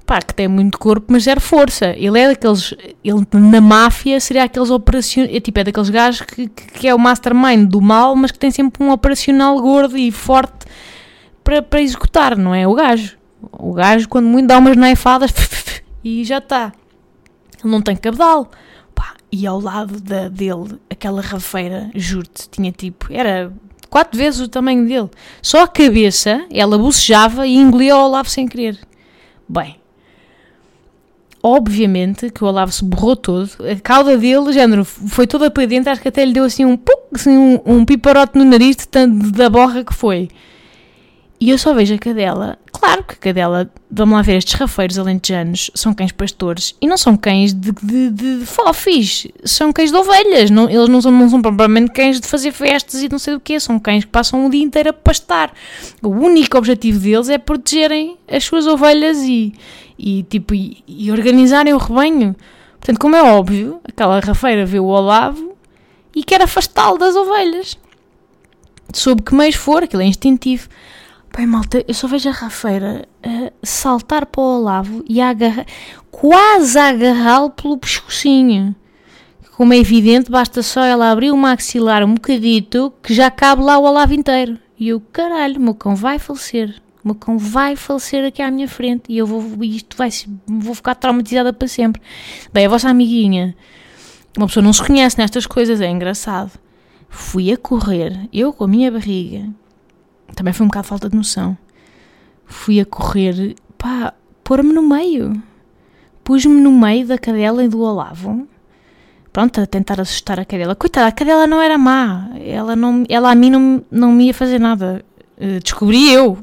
pá, 0.06 0.22
que 0.22 0.34
tem 0.34 0.48
muito 0.48 0.78
corpo, 0.78 1.08
mas 1.10 1.24
zero 1.24 1.42
força. 1.42 1.94
Ele 1.98 2.20
é 2.20 2.28
daqueles. 2.30 2.74
Ele 3.04 3.26
na 3.34 3.62
máfia 3.62 4.20
seria 4.20 4.44
aqueles 4.44 4.70
operacionais. 4.70 5.36
É, 5.36 5.40
tipo, 5.40 5.60
é 5.60 5.64
daqueles 5.64 5.90
gajos 5.90 6.22
que, 6.22 6.48
que, 6.48 6.66
que, 6.68 6.88
é 6.88 6.94
o 6.94 7.00
mastermind 7.00 7.68
do 7.68 7.82
mal, 7.82 8.16
mas 8.16 8.32
que 8.32 8.40
tem 8.40 8.52
sempre 8.52 8.84
um 8.84 8.92
operacional 8.92 9.60
gordo 9.62 9.98
e 9.98 10.12
forte 10.12 10.66
para, 11.44 11.62
para 11.62 11.82
executar, 11.82 12.38
não 12.38 12.54
é? 12.54 12.68
O 12.68 12.74
gajo. 12.74 13.18
O 13.52 13.74
gajo, 13.74 14.08
quando 14.08 14.28
muito, 14.28 14.48
dá 14.48 14.58
umas 14.58 14.78
naifadas 14.78 15.34
e 16.04 16.24
já 16.24 16.38
está. 16.38 16.72
Ele 17.64 17.72
não 17.72 17.82
tem 17.82 17.96
cabedal. 17.96 18.50
Pá, 18.94 19.14
e 19.32 19.48
ao 19.48 19.60
lado 19.60 20.00
da, 20.00 20.28
dele, 20.28 20.80
aquela 20.90 21.22
rafeira, 21.22 21.90
juro-te, 21.96 22.50
tinha 22.50 22.72
tipo, 22.72 23.08
era 23.12 23.52
quatro 23.90 24.18
vezes 24.18 24.40
o 24.40 24.48
tamanho 24.48 24.88
dele. 24.88 25.10
Só 25.42 25.64
a 25.64 25.68
cabeça, 25.68 26.46
ela 26.52 26.78
bocejava 26.78 27.46
e 27.48 27.56
engolia 27.56 27.96
o 27.96 28.06
Olavo 28.06 28.30
sem 28.30 28.48
querer. 28.48 28.80
Bem, 29.48 29.78
obviamente 31.42 32.30
que 32.30 32.44
o 32.44 32.48
Olavo 32.48 32.72
se 32.72 32.84
borrou 32.84 33.16
todo, 33.16 33.50
a 33.60 33.80
cauda 33.80 34.18
dele, 34.18 34.54
género, 34.54 34.86
foi 34.86 35.28
toda 35.28 35.52
para 35.52 35.66
dentro, 35.66 35.92
acho 35.92 36.02
que 36.02 36.08
até 36.08 36.24
lhe 36.24 36.34
deu 36.34 36.46
assim 36.46 36.66
um, 36.66 36.80
assim, 37.14 37.38
um, 37.38 37.60
um 37.66 37.86
piparote 37.86 38.38
no 38.38 38.46
nariz 38.46 38.78
de 38.78 38.88
tanto 38.88 39.32
da 39.32 39.50
borra 39.50 39.84
que 39.84 39.94
foi. 39.94 40.30
E 41.44 41.50
eu 41.50 41.58
só 41.58 41.74
vejo 41.74 41.94
a 41.94 41.98
cadela. 41.98 42.58
Claro 42.72 43.04
que 43.04 43.16
a 43.16 43.18
cadela, 43.18 43.70
vamos 43.92 44.16
lá 44.16 44.22
ver, 44.22 44.38
estes 44.38 44.54
rafeiros 44.54 44.98
alentejanos 44.98 45.70
são 45.76 45.94
cães 45.94 46.14
pastores 46.14 46.74
e 46.80 46.88
não 46.88 46.96
são 46.96 47.18
cães 47.18 47.54
de, 47.54 47.74
de, 47.84 48.10
de 48.12 48.46
fofis, 48.46 49.28
são 49.44 49.74
cães 49.74 49.92
de 49.92 49.98
ovelhas. 49.98 50.50
Não, 50.50 50.70
eles 50.70 50.88
não 50.88 51.02
são, 51.02 51.12
não 51.12 51.30
são 51.30 51.42
propriamente 51.42 51.92
cães 51.92 52.22
de 52.22 52.30
fazer 52.30 52.54
festas 52.54 53.04
e 53.04 53.10
não 53.10 53.20
sei 53.20 53.36
o 53.36 53.42
quê, 53.42 53.60
são 53.60 53.78
cães 53.78 54.06
que 54.06 54.10
passam 54.10 54.46
o 54.46 54.50
dia 54.50 54.64
inteiro 54.64 54.92
a 54.92 54.94
pastar. 54.94 55.52
O 56.02 56.08
único 56.08 56.58
objetivo 56.58 56.98
deles 56.98 57.28
é 57.28 57.38
protegerem 57.38 58.18
as 58.26 58.46
suas 58.46 58.66
ovelhas 58.66 59.18
e, 59.18 59.54
e, 60.00 60.24
tipo, 60.24 60.56
e, 60.56 60.82
e 60.88 61.12
organizarem 61.12 61.74
o 61.74 61.78
rebanho. 61.78 62.38
Portanto, 62.80 63.00
como 63.00 63.18
é 63.18 63.22
óbvio, 63.22 63.82
aquela 63.84 64.22
rafeira 64.22 64.66
vê 64.66 64.80
o 64.80 64.86
Olavo 64.86 65.58
e 66.16 66.24
quer 66.24 66.42
afastá-lo 66.42 66.98
das 66.98 67.18
ovelhas. 67.18 67.78
Sob 68.94 69.22
que 69.22 69.36
meios 69.36 69.56
for, 69.56 69.84
aquilo 69.84 70.04
é 70.04 70.06
instintivo. 70.06 70.70
Pai, 71.34 71.48
malta, 71.48 71.84
eu 71.88 71.96
só 71.96 72.08
vejo 72.08 72.30
a 72.30 72.32
rafeira 72.32 73.08
uh, 73.26 73.52
saltar 73.64 74.24
para 74.28 74.40
o 74.40 74.60
Olavo 74.60 75.04
e 75.10 75.20
agarrar, 75.20 75.66
quase 76.12 76.78
agarrá-lo 76.78 77.50
pelo 77.50 77.76
pescocinho. 77.76 78.76
Como 79.58 79.74
é 79.74 79.78
evidente, 79.80 80.30
basta 80.30 80.62
só 80.62 80.84
ela 80.84 81.10
abrir 81.10 81.32
o 81.32 81.38
maxilar 81.38 82.04
um 82.04 82.14
bocadito 82.14 82.94
que 83.02 83.16
já 83.16 83.32
cabe 83.32 83.64
lá 83.64 83.80
o 83.80 83.84
Olavo 83.84 84.14
inteiro. 84.14 84.60
E 84.80 84.90
eu, 84.90 85.02
caralho, 85.12 85.60
meu 85.60 85.74
cão 85.74 85.96
vai 85.96 86.20
falecer. 86.20 86.80
Meu 87.04 87.16
cão 87.16 87.36
vai 87.36 87.76
falecer 87.76 88.24
aqui 88.24 88.44
à 88.44 88.52
minha 88.52 88.68
frente 88.68 89.06
e 89.10 89.18
eu 89.18 89.26
vou, 89.26 89.44
isto 89.64 89.98
vai, 89.98 90.10
vou 90.46 90.76
ficar 90.76 90.94
traumatizada 90.94 91.52
para 91.52 91.68
sempre. 91.68 92.00
Bem, 92.54 92.68
a 92.68 92.70
vossa 92.70 92.90
amiguinha, 92.90 93.56
uma 94.38 94.46
pessoa 94.46 94.64
não 94.64 94.72
se 94.72 94.86
conhece 94.86 95.18
nestas 95.18 95.48
coisas, 95.48 95.82
é 95.82 95.90
engraçado. 95.90 96.52
Fui 97.10 97.52
a 97.52 97.58
correr, 97.58 98.30
eu 98.32 98.54
com 98.54 98.66
a 98.66 98.68
minha 98.68 98.92
barriga, 98.92 99.50
também 100.36 100.54
foi 100.54 100.66
um 100.66 100.70
bocado 100.70 100.88
falta 100.88 101.10
de 101.10 101.16
noção. 101.16 101.58
Fui 102.46 102.80
a 102.80 102.86
correr, 102.86 103.56
pá, 103.78 104.14
pôr-me 104.44 104.74
no 104.74 104.82
meio. 104.82 105.42
Pus-me 106.24 106.60
no 106.62 106.72
meio 106.72 107.08
da 107.08 107.18
cadela 107.18 107.64
e 107.64 107.68
do 107.68 107.82
Olavo. 107.82 108.48
Pronto, 109.32 109.60
a 109.60 109.66
tentar 109.66 110.00
assustar 110.00 110.40
a 110.40 110.46
cadela. 110.46 110.76
Coitada, 110.76 111.08
a 111.08 111.12
cadela 111.12 111.48
não 111.48 111.62
era 111.62 111.78
má. 111.78 112.30
Ela, 112.40 112.76
não, 112.76 113.04
ela 113.10 113.32
a 113.32 113.36
mim 113.36 113.50
não, 113.50 113.84
não 113.92 114.12
me 114.12 114.28
ia 114.28 114.34
fazer 114.34 114.60
nada. 114.60 115.04
Uh, 115.38 115.60
descobri 115.60 116.14
eu. 116.14 116.38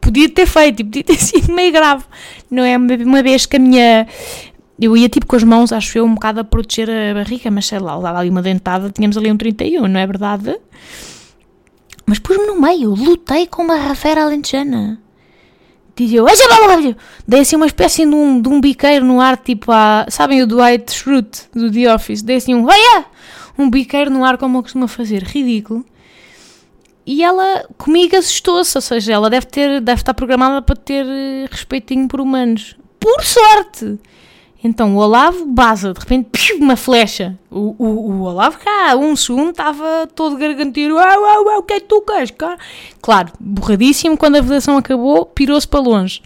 Podia 0.00 0.28
ter 0.28 0.46
feito, 0.46 0.84
podia 0.84 1.02
ter 1.02 1.16
sido 1.18 1.52
meio 1.52 1.72
grave. 1.72 2.04
Não 2.50 2.62
é 2.62 2.76
uma 2.76 3.22
vez 3.22 3.46
que 3.46 3.56
a 3.56 3.58
minha. 3.58 4.06
Eu 4.78 4.96
ia 4.96 5.08
tipo 5.08 5.26
com 5.26 5.36
as 5.36 5.42
mãos, 5.42 5.72
acho 5.72 5.96
eu, 5.96 6.04
um 6.04 6.14
bocado 6.14 6.40
a 6.40 6.44
proteger 6.44 6.90
a 6.90 7.14
barriga, 7.14 7.50
mas 7.50 7.66
sei 7.66 7.78
lá, 7.78 7.98
dava 7.98 8.18
ali 8.18 8.28
uma 8.28 8.42
dentada, 8.42 8.90
tínhamos 8.90 9.16
ali 9.16 9.30
um 9.30 9.36
31, 9.36 9.86
não 9.86 10.00
é 10.00 10.06
verdade? 10.06 10.56
Mas 12.06 12.18
pus-me 12.18 12.46
no 12.46 12.60
meio, 12.60 12.90
lutei 12.90 13.46
com 13.46 13.62
uma 13.62 13.76
rafera 13.76 14.24
alentejana. 14.24 15.00
Dizia 15.96 16.18
eu, 16.18 16.26
dei 17.26 17.40
assim 17.40 17.54
uma 17.54 17.66
espécie 17.66 18.04
de 18.04 18.14
um, 18.14 18.40
de 18.40 18.48
um 18.48 18.60
biqueiro 18.60 19.04
no 19.04 19.20
ar, 19.20 19.36
tipo 19.36 19.70
a. 19.70 20.04
Sabem 20.08 20.42
o 20.42 20.46
Dwight 20.46 20.92
Schrute 20.92 21.42
do 21.54 21.70
The 21.70 21.94
Office? 21.94 22.20
Dei 22.20 22.36
assim 22.36 22.54
um, 22.54 22.66
olha! 22.66 23.06
Um 23.56 23.70
biqueiro 23.70 24.10
no 24.10 24.24
ar, 24.24 24.36
como 24.36 24.58
eu 24.58 24.62
costumo 24.62 24.88
fazer, 24.88 25.22
ridículo. 25.22 25.84
E 27.06 27.22
ela 27.22 27.66
comigo 27.78 28.16
assustou-se, 28.16 28.76
ou 28.76 28.82
seja, 28.82 29.12
ela 29.12 29.30
deve, 29.30 29.46
ter, 29.46 29.80
deve 29.80 30.00
estar 30.00 30.14
programada 30.14 30.60
para 30.62 30.74
ter 30.74 31.06
eh, 31.06 31.46
respeitinho 31.48 32.08
por 32.08 32.20
humanos. 32.20 32.76
Por 32.98 33.22
sorte! 33.22 33.98
Então 34.66 34.96
o 34.96 34.98
Olavo 34.98 35.44
baza, 35.44 35.92
de 35.92 36.00
repente, 36.00 36.30
piu, 36.32 36.56
uma 36.56 36.74
flecha. 36.74 37.38
O, 37.50 37.76
o, 37.78 37.84
o 37.84 38.20
Olavo 38.22 38.58
cá, 38.58 38.96
um 38.96 39.14
segundo, 39.14 39.50
estava 39.50 40.08
todo 40.14 40.38
garganteiro. 40.38 40.94
Uau, 40.94 41.20
uau, 41.20 41.44
uau, 41.44 41.58
o 41.58 41.62
que 41.62 41.74
é 41.74 41.80
que 41.80 41.86
tu 41.86 42.00
queres, 42.00 42.30
cara? 42.30 42.58
Claro, 43.02 43.30
borradíssimo, 43.38 44.16
quando 44.16 44.36
a 44.36 44.40
vedação 44.40 44.78
acabou, 44.78 45.26
pirou-se 45.26 45.68
para 45.68 45.80
longe. 45.80 46.22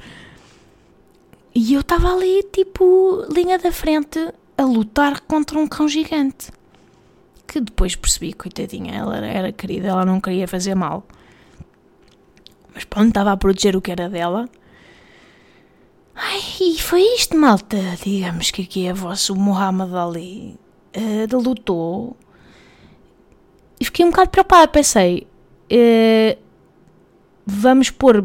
E 1.53 1.75
eu 1.75 1.81
estava 1.81 2.15
ali, 2.15 2.45
tipo, 2.53 3.27
linha 3.29 3.59
da 3.59 3.73
frente, 3.73 4.33
a 4.57 4.63
lutar 4.63 5.21
contra 5.23 5.59
um 5.59 5.67
cão 5.67 5.89
gigante. 5.89 6.53
Que 7.45 7.61
depois 7.61 7.97
percebi, 7.97 8.33
coitadinha, 8.33 8.95
ela 8.95 9.17
era, 9.17 9.27
era 9.27 9.53
querida, 9.53 9.89
ela 9.89 10.05
não 10.05 10.21
queria 10.21 10.47
fazer 10.47 10.77
mal. 10.77 11.05
Mas 12.73 12.85
pronto, 12.85 13.09
estava 13.09 13.33
a 13.33 13.37
proteger 13.37 13.75
o 13.75 13.81
que 13.81 13.91
era 13.91 14.09
dela. 14.09 14.49
Ai, 16.21 16.41
e 16.61 16.79
foi 16.81 17.01
isto, 17.15 17.37
malta. 17.37 17.77
Digamos 18.05 18.51
que 18.51 18.63
aqui 18.63 18.87
é 18.87 18.93
vosso 18.93 19.37
Muhammad 19.37 19.95
Ali 19.95 20.59
uh, 20.97 21.37
lutou. 21.37 22.17
E 23.81 23.85
fiquei 23.85 24.05
um 24.05 24.11
bocado 24.11 24.31
preocupada. 24.31 24.67
Pensei, 24.67 25.29
uh, 25.73 26.39
vamos 27.47 27.91
pôr 27.91 28.25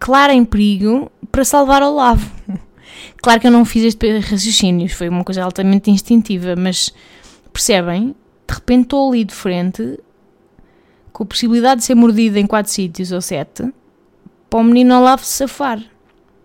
Clara 0.00 0.34
em 0.34 0.44
perigo 0.44 1.10
para 1.30 1.44
salvar 1.44 1.82
o 1.82 1.94
Lavo. 1.94 2.30
Claro 3.22 3.40
que 3.40 3.46
eu 3.46 3.52
não 3.52 3.64
fiz 3.64 3.84
este 3.84 4.18
raciocínio, 4.18 4.88
foi 4.88 5.08
uma 5.08 5.22
coisa 5.22 5.44
altamente 5.44 5.90
instintiva, 5.90 6.56
mas 6.56 6.92
percebem? 7.52 8.16
De 8.48 8.54
repente 8.54 8.82
estou 8.82 9.08
ali 9.08 9.24
de 9.24 9.32
frente, 9.32 9.98
com 11.12 11.22
a 11.22 11.26
possibilidade 11.26 11.80
de 11.80 11.86
ser 11.86 11.94
mordida 11.94 12.40
em 12.40 12.46
quatro 12.46 12.72
sítios 12.72 13.12
ou 13.12 13.20
sete, 13.20 13.72
para 14.50 14.58
o 14.58 14.64
menino 14.64 14.96
Olavo 14.96 15.24
safar. 15.24 15.80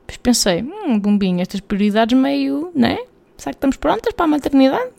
Depois 0.07 0.17
pensei, 0.17 0.63
hum, 0.63 0.97
bombinho, 0.97 1.41
estas 1.41 1.59
prioridades 1.59 2.17
meio, 2.17 2.71
né? 2.73 2.97
Será 3.37 3.51
que 3.51 3.57
estamos 3.57 3.75
prontas 3.75 4.13
para 4.13 4.25
a 4.25 4.29
maternidade? 4.29 4.89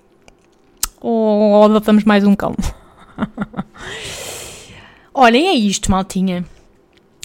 Ou, 1.00 1.12
ou 1.12 1.64
adotamos 1.64 2.04
mais 2.04 2.24
um 2.24 2.36
cão? 2.36 2.54
Olhem, 5.14 5.48
é 5.48 5.54
isto, 5.54 5.90
maltinha. 5.90 6.44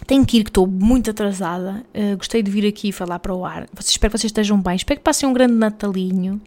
Tenho 0.08 0.26
que 0.26 0.38
ir, 0.38 0.44
que 0.44 0.50
estou 0.50 0.66
muito 0.66 1.12
atrasada. 1.12 1.86
Uh, 1.94 2.18
gostei 2.18 2.42
de 2.42 2.50
vir 2.50 2.68
aqui 2.68 2.92
falar 2.92 3.20
para 3.20 3.34
o 3.34 3.46
ar. 3.46 3.68
Espero 3.80 4.12
que 4.12 4.18
vocês 4.18 4.30
estejam 4.30 4.60
bem. 4.60 4.76
Espero 4.76 5.00
que 5.00 5.04
passem 5.04 5.28
um 5.28 5.34
grande 5.34 5.54
Natalinho 5.54 6.42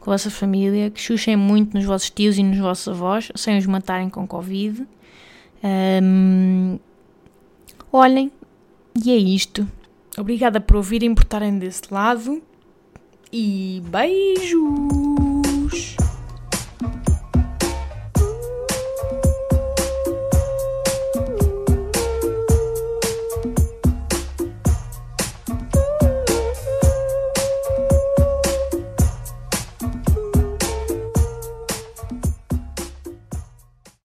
com 0.00 0.10
a 0.10 0.14
vossa 0.14 0.30
família. 0.30 0.90
Que 0.90 1.00
xuxem 1.00 1.36
muito 1.36 1.74
nos 1.74 1.84
vossos 1.84 2.10
tios 2.10 2.36
e 2.36 2.42
nos 2.42 2.58
vossos 2.58 2.88
avós, 2.88 3.30
sem 3.34 3.56
os 3.56 3.66
matarem 3.66 4.10
com 4.10 4.26
Covid. 4.26 4.86
Um, 6.02 6.78
olhem, 7.92 8.30
e 9.04 9.10
é 9.12 9.16
isto. 9.16 9.66
Obrigada 10.18 10.60
por 10.60 10.76
ouvirem, 10.76 11.14
por 11.14 11.22
estarem 11.22 11.58
desse 11.58 11.82
lado. 11.90 12.42
E 13.32 13.82
beijos! 13.86 15.30